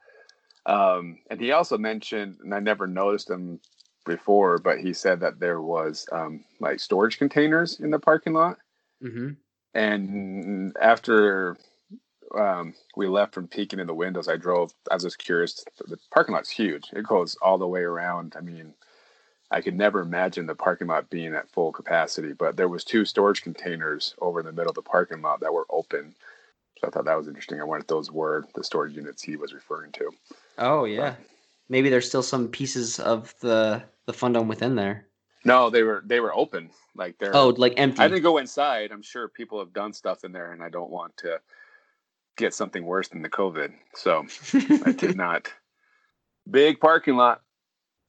[0.65, 3.59] um and he also mentioned and i never noticed him
[4.05, 8.57] before but he said that there was um like storage containers in the parking lot
[9.01, 9.29] hmm
[9.73, 11.57] and after
[12.37, 14.73] um, we left from peeking in the windows, I drove.
[14.89, 15.63] I was just curious.
[15.85, 16.89] The parking lot's huge.
[16.93, 18.35] It goes all the way around.
[18.37, 18.73] I mean,
[19.49, 22.33] I could never imagine the parking lot being at full capacity.
[22.33, 25.53] But there was two storage containers over in the middle of the parking lot that
[25.53, 26.15] were open.
[26.79, 27.59] So I thought that was interesting.
[27.59, 30.11] I wondered if those were the storage units he was referring to.
[30.57, 31.15] Oh yeah.
[31.71, 35.07] Maybe there's still some pieces of the the Fun Dome within there.
[35.45, 36.69] No, they were they were open.
[36.95, 37.33] Like they're.
[37.33, 38.01] Oh, like empty.
[38.01, 38.91] I didn't go inside.
[38.91, 41.39] I'm sure people have done stuff in there, and I don't want to
[42.35, 43.71] get something worse than the COVID.
[43.95, 44.25] So
[44.85, 45.51] I did not.
[46.49, 47.41] Big parking lot.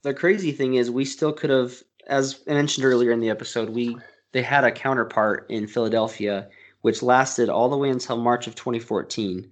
[0.03, 1.75] the crazy thing is we still could have
[2.09, 3.97] as I mentioned earlier in the episode we
[4.33, 6.49] they had a counterpart in philadelphia
[6.81, 9.49] which lasted all the way until march of 2014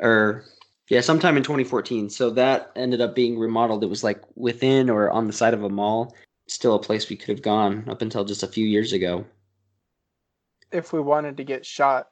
[0.00, 0.44] or
[0.90, 5.10] yeah sometime in 2014 so that ended up being remodeled it was like within or
[5.10, 6.14] on the side of a mall
[6.50, 9.24] still a place we could have gone up until just a few years ago.
[10.72, 12.08] If we wanted to get shot,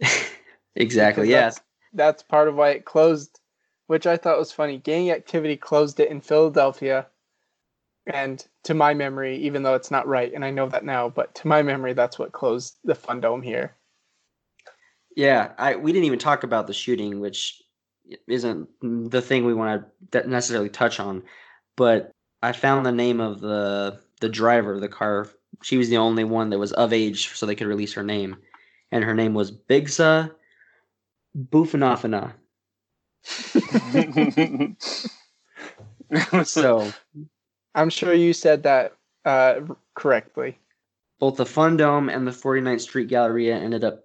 [0.76, 1.30] exactly.
[1.30, 1.42] Yeah.
[1.42, 1.60] That's,
[1.92, 3.40] that's part of why it closed,
[3.86, 4.78] which I thought was funny.
[4.78, 7.06] Gang activity closed it in Philadelphia.
[8.06, 11.34] And to my memory, even though it's not right, and I know that now, but
[11.36, 13.74] to my memory, that's what closed the Fun Dome here.
[15.18, 17.60] Yeah, I we didn't even talk about the shooting, which
[18.28, 18.68] isn't
[19.10, 21.24] the thing we want to necessarily touch on.
[21.76, 25.28] But I found the name of the the driver of the car.
[25.64, 28.36] She was the only one that was of age, so they could release her name,
[28.92, 30.32] and her name was Bigsa
[31.36, 32.34] Bufanafana.
[36.44, 36.92] So
[37.74, 39.60] I'm sure you said that uh,
[39.94, 40.58] correctly.
[41.20, 44.04] both the Fun Dome and the 49th Street Galleria ended up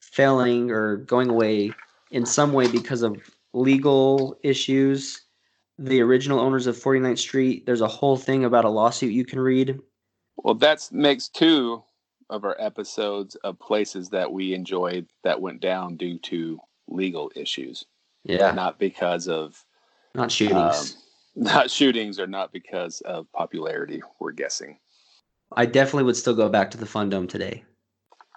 [0.00, 1.72] failing or going away
[2.10, 3.16] in some way because of
[3.52, 5.22] legal issues.
[5.78, 9.40] The original owners of 49th Street, there's a whole thing about a lawsuit you can
[9.40, 9.78] read.
[10.36, 11.82] well, that makes two
[12.28, 17.84] of our episodes of places that we enjoyed that went down due to legal issues,
[18.24, 19.64] Yeah, not because of
[20.14, 20.96] not shootings.
[21.36, 24.02] um, not shootings or not because of popularity.
[24.20, 24.78] We're guessing.
[25.56, 27.64] I definitely would still go back to the Fun Dome today.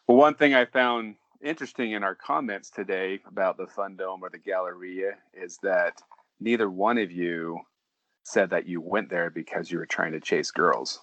[0.07, 4.29] Well, one thing I found interesting in our comments today about the Fun Dome or
[4.29, 6.01] the Galleria is that
[6.39, 7.59] neither one of you
[8.23, 11.01] said that you went there because you were trying to chase girls.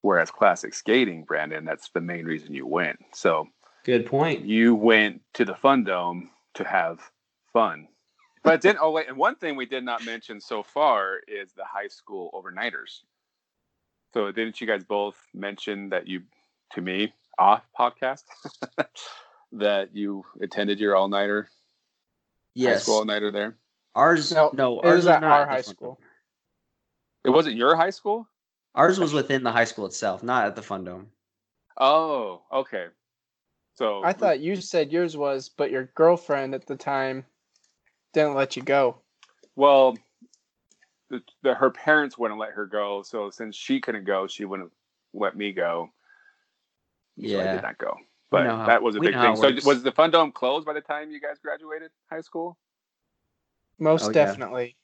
[0.00, 2.98] Whereas classic skating, Brandon, that's the main reason you went.
[3.12, 3.48] So
[3.84, 4.44] Good point.
[4.44, 7.00] you went to the Fun Dome to have
[7.52, 7.88] fun.
[8.44, 11.64] But then, oh wait, and one thing we did not mention so far is the
[11.64, 13.00] high school overnighters.
[14.14, 16.22] So didn't you guys both mention that you,
[16.72, 18.22] to me, off podcast,
[19.52, 21.48] that you attended your all nighter
[22.56, 23.56] high Yes, school all nighter there?
[23.94, 24.32] ours.
[24.32, 25.98] No, No, it ours was was at not our high school.
[25.98, 26.08] Dome.
[27.24, 28.28] It wasn't your high school.
[28.74, 31.08] Ours was within the high school itself, not at the Fun Dome.
[31.76, 32.86] Oh, okay.
[33.74, 37.24] So I thought you said yours was, but your girlfriend at the time
[38.12, 38.96] didn't let you go.
[39.56, 39.96] Well,
[41.10, 44.72] the, the, her parents wouldn't let her go, so since she couldn't go, she wouldn't
[45.14, 45.90] let me go.
[47.26, 47.52] So I Yeah.
[47.52, 47.96] did not go.
[48.30, 49.36] But know that was a big thing.
[49.36, 52.58] So was the Fun Dome closed by the time you guys graduated high school?
[53.78, 54.12] Most Oh, yeah.
[54.12, 54.76] definitely.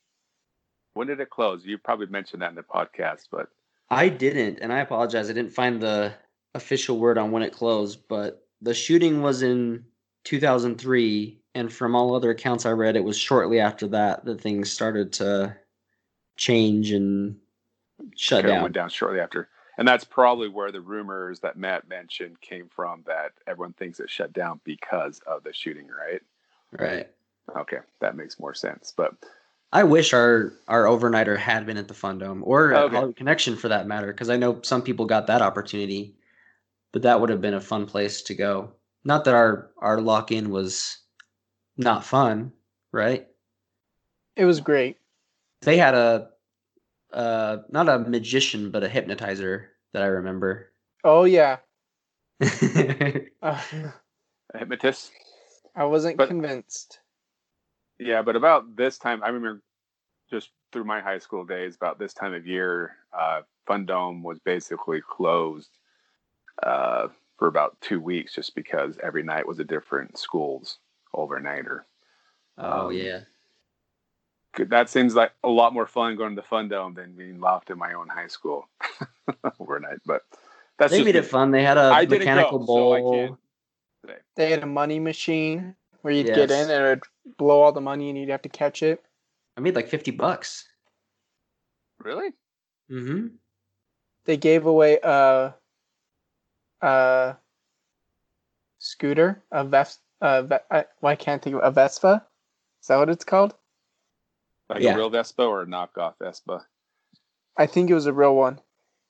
[0.95, 1.65] When did it close?
[1.65, 3.49] You probably mentioned that in the podcast, but
[3.91, 5.29] I didn't, and I apologize.
[5.29, 6.15] I didn't find the
[6.55, 9.85] official word on when it closed, but the shooting was in
[10.25, 14.71] 2003, and from all other accounts I read, it was shortly after that that things
[14.71, 15.57] started to
[16.37, 17.37] change and
[18.17, 18.63] shut Carol down.
[18.63, 19.49] went down shortly after.
[19.77, 24.11] And that's probably where the rumors that Matt mentioned came from that everyone thinks it
[24.11, 26.23] shut down because of the shooting, right?
[26.73, 27.09] Right.
[27.57, 28.93] Okay, that makes more sense.
[28.97, 29.15] But
[29.73, 32.95] I wish our our overnighter had been at the Fun Dome or Okay.
[32.95, 36.15] Hollywood Connection for that matter, because I know some people got that opportunity,
[36.93, 38.73] but that would have been a fun place to go.
[39.05, 40.99] Not that our our lock in was
[41.77, 42.53] not fun,
[42.93, 43.27] right?
[44.37, 44.99] It was great.
[45.63, 46.31] They had a
[47.15, 50.71] uh not a magician but a hypnotizer that I remember.
[51.05, 51.59] Oh yeah.
[53.43, 53.61] Uh,
[54.55, 55.13] a hypnotist.
[55.77, 57.01] I wasn't But- convinced.
[57.99, 59.63] Yeah, but about this time, I remember
[60.31, 64.39] just through my high school days, about this time of year, uh, Fun Dome was
[64.41, 65.71] basically closed
[66.63, 67.09] uh,
[67.39, 70.79] for about two weeks just because every night was a different school's
[71.15, 71.81] overnighter.
[72.59, 73.21] oh Um, yeah.
[74.69, 77.71] That seems like a lot more fun going to the Fun Dome than being locked
[77.71, 78.69] in my own high school
[79.61, 79.99] overnight.
[80.07, 80.23] But
[80.79, 81.19] that's They just made me.
[81.21, 81.51] it fun.
[81.51, 83.13] They had a I mechanical go, bowl.
[84.07, 87.73] can't- They had a money machine where you'd get in and it would blow all
[87.73, 89.03] the money and you'd have to catch it.
[89.57, 90.69] I made like fifty bucks.
[91.99, 92.31] Really?
[92.91, 93.29] Mm-hmm.
[94.27, 95.55] They gave away a
[96.83, 97.37] a
[98.79, 102.27] scooter, a Ves a Ve- I, why can't I think of a Vespa?
[102.83, 103.55] Is that what it's called?
[104.75, 104.95] Like Yeah.
[104.95, 106.67] a real Vespa or a knockoff Vespa?
[107.57, 108.61] I think it was a real one.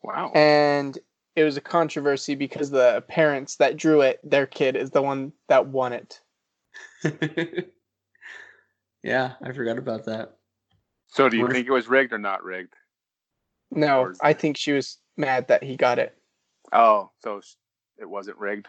[0.03, 0.31] Wow.
[0.35, 0.99] And
[1.35, 5.33] it was a controversy because the parents that drew it, their kid is the one
[5.49, 6.21] that won it.
[9.03, 10.37] yeah, I forgot about that.
[11.09, 12.75] so do you think it was rigged or not rigged?
[13.71, 16.17] No, Or I think she was mad that he got it.
[16.73, 17.41] Oh, so
[17.99, 18.67] it wasn't rigged.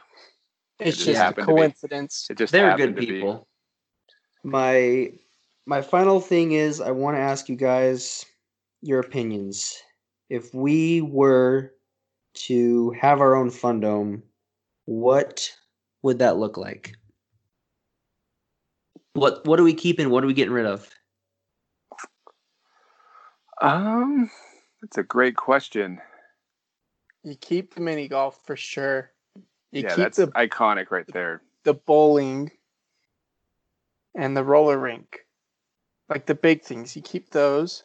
[0.80, 2.28] It's just just a happened coincidence.
[2.30, 3.06] It just They're good to be.
[3.08, 3.48] people.
[4.44, 5.12] My
[5.66, 8.26] my final thing is I want to ask you guys
[8.82, 9.76] your opinions.
[10.30, 11.72] If we were
[12.36, 14.24] to have our own Fun Dome,
[14.86, 15.52] what
[16.04, 16.94] would that look like?
[19.14, 20.10] What what are we keeping?
[20.10, 20.90] What are we getting rid of?
[23.62, 24.30] Um,
[24.84, 26.00] It's a great question.
[27.24, 29.12] You keep the mini golf for sure.
[29.72, 31.42] You yeah, keep that's the iconic right there.
[31.64, 32.52] the bowling
[34.16, 35.25] and the roller rink.
[36.10, 36.96] Like the big things.
[36.96, 37.84] You keep those.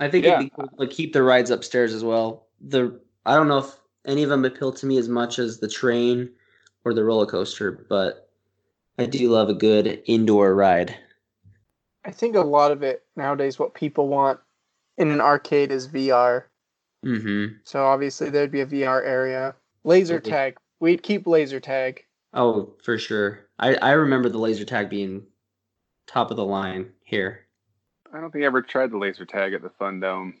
[0.00, 0.38] I think Yeah.
[0.38, 2.46] it'd be cool to keep the rides upstairs as well.
[2.60, 5.68] The I don't know if any of them appeal to me as much as the
[5.68, 6.30] train
[6.84, 8.28] or the roller coaster, but
[8.98, 10.96] I do love a good indoor ride.
[12.04, 14.40] I think a lot of it nowadays what people want
[14.98, 16.44] in an arcade is VR.
[17.04, 17.54] Mm-hmm.
[17.64, 19.54] So obviously there'd be a VR area.
[19.84, 20.56] Laser tag.
[20.80, 22.04] We'd keep laser tag.
[22.34, 23.46] Oh, for sure.
[23.58, 25.26] I I remember the laser tag being
[26.06, 27.41] top of the line here.
[28.12, 30.34] I don't think I ever tried the laser tag at the Fun Dome.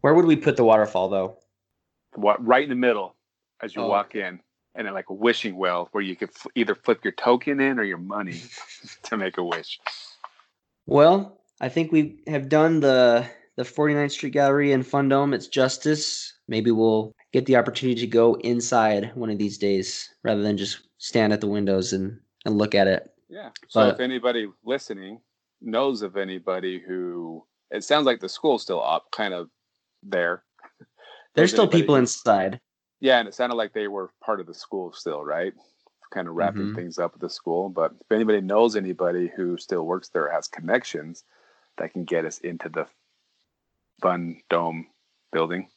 [0.00, 1.38] Where would we put the waterfall though?
[2.14, 3.16] What right in the middle
[3.62, 3.88] as you Oh.
[3.88, 4.40] walk in,
[4.74, 7.78] and then like a wishing well where you could f- either flip your token in
[7.78, 8.40] or your money
[9.04, 9.78] to make a wish.
[10.86, 15.34] Well, I think we have done the the 49th Street Galleria and Fun Dome.
[15.34, 16.32] It's justice.
[16.48, 20.80] Maybe we'll get the opportunity to go inside one of these days rather than just
[20.98, 23.10] stand at the windows and, and look at it.
[23.28, 23.50] Yeah.
[23.68, 25.20] So But- if anybody listening
[25.60, 29.48] knows of anybody who, it sounds like the school's still up, kind of
[30.02, 30.44] there.
[31.34, 32.60] There's still people who- inside.
[33.02, 35.54] Yeah, and it sounded like they were part of the school still, right?
[36.12, 36.74] Kind of wrapping Mhm.
[36.74, 37.70] things up at the school.
[37.70, 41.24] But if anybody knows anybody who still works there has connections
[41.78, 42.86] that can get us into the
[44.02, 44.86] Fun Dome
[45.32, 45.68] building,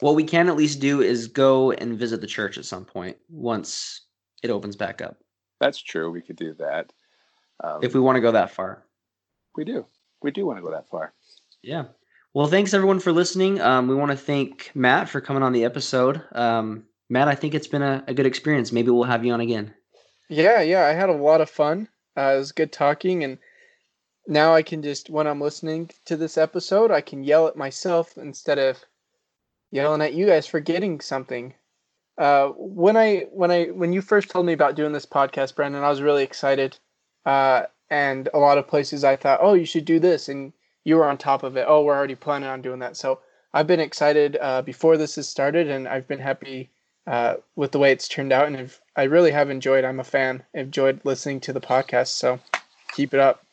[0.00, 3.16] What we can at least do is go and visit the church at some point
[3.28, 4.06] once
[4.42, 5.16] it opens back up.
[5.60, 6.10] that's true.
[6.10, 6.92] We could do that.
[7.62, 8.84] Um, If we want to go that far.
[9.56, 9.86] We do,
[10.22, 11.12] we do want to go that far.
[11.62, 11.84] Yeah.
[12.34, 13.60] Well, thanks everyone for listening.
[13.60, 16.22] Um, we want to thank Matt for coming on the episode.
[16.32, 18.72] Um, Matt, I think it's been a, a good experience.
[18.72, 19.72] Maybe we'll have you on again.
[20.28, 21.88] Yeah, yeah, I had a lot of fun.
[22.16, 23.38] Uh, it was good talking, and
[24.26, 28.16] now I can just when I'm listening to this episode, I can yell at myself
[28.16, 28.82] instead of
[29.70, 31.54] yelling at you guys for getting something.
[32.16, 35.84] Uh, when I when I when you first told me about doing this podcast, Brandon,
[35.84, 36.78] I was really excited.
[37.26, 40.52] Uh, and a lot of places I thought, oh, you should do this, and
[40.84, 41.66] you were on top of it.
[41.68, 42.96] Oh, we're already planning on doing that.
[42.96, 43.20] So
[43.52, 46.70] I've been excited uh, before this has started, and I've been happy
[47.06, 49.84] uh, with the way it's turned out, and I've, I really have enjoyed.
[49.84, 50.42] I'm a fan.
[50.54, 52.40] Enjoyed listening to the podcast, so
[52.92, 53.44] keep it up.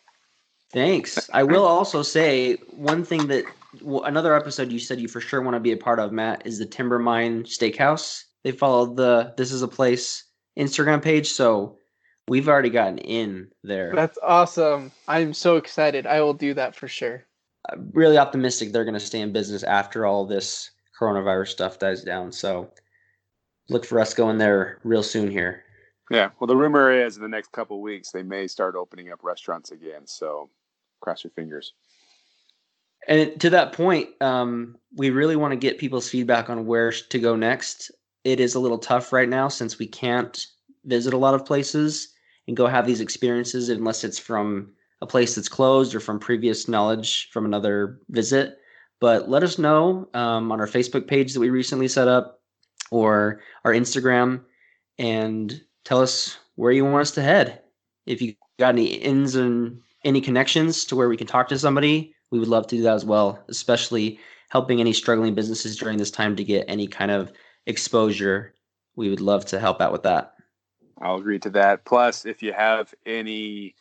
[0.72, 1.30] Thanks.
[1.34, 3.44] I will also say one thing that
[3.82, 6.46] well, another episode you said you for sure want to be a part of, Matt,
[6.46, 8.24] is the Timbermine Steakhouse.
[8.44, 10.26] They followed the This Is a Place
[10.58, 11.78] Instagram page, so
[12.32, 13.92] we've already gotten in there.
[13.94, 14.94] That's awesome.
[15.06, 16.08] I'm so excited.
[16.08, 17.26] I will do that for sure.
[17.70, 22.06] I'm really optimistic they're going to stay in business after all this coronavirus stuff dies
[22.06, 22.32] down.
[22.32, 22.72] So
[23.68, 25.66] look for us going there real soon here.
[26.10, 26.30] Yeah.
[26.40, 29.20] Well, the rumor is in the next couple of weeks they may start opening up
[29.24, 30.08] restaurants again.
[30.08, 30.50] So
[31.02, 31.74] cross your fingers.
[33.10, 37.20] And to that point, um, we really want to get people's feedback on where to
[37.20, 37.92] go next.
[38.24, 40.48] It is a little tough right now since we can't
[40.86, 42.11] visit a lot of places
[42.48, 44.72] and go have these experiences unless it's from
[45.02, 48.58] a place that's closed or from previous knowledge from another visit.
[49.00, 52.42] But let us know um, on our Facebook page that we recently set up
[52.92, 54.42] or our Instagram
[55.00, 57.62] and tell us where you want us to head.
[58.06, 62.14] If you got any ins and any connections to where we can talk to somebody,
[62.32, 64.20] we would love to do that as well, especially
[64.50, 67.32] helping any struggling businesses during this time to get any kind of
[67.66, 68.54] exposure.
[68.96, 70.34] We would love to help out with that.
[71.02, 71.86] I'll agree to that.
[71.86, 73.76] Plus, if you have any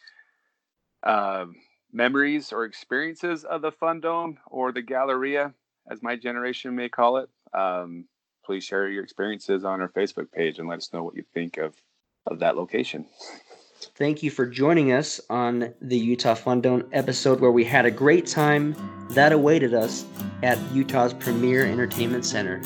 [1.03, 1.57] um,
[1.93, 5.53] memories or experiences of the Fun Dome or the Galleria,
[5.91, 8.07] as my generation may call it, um,
[8.45, 11.59] please share your experiences on our Facebook page and let us know what you think
[11.59, 11.75] of
[12.27, 13.07] of that location.
[13.95, 17.91] Thank you for joining us on the Utah Fun Dome episode where we had a
[17.91, 18.77] great time
[19.11, 20.05] that awaited us
[20.43, 22.61] at Utah's premier entertainment center.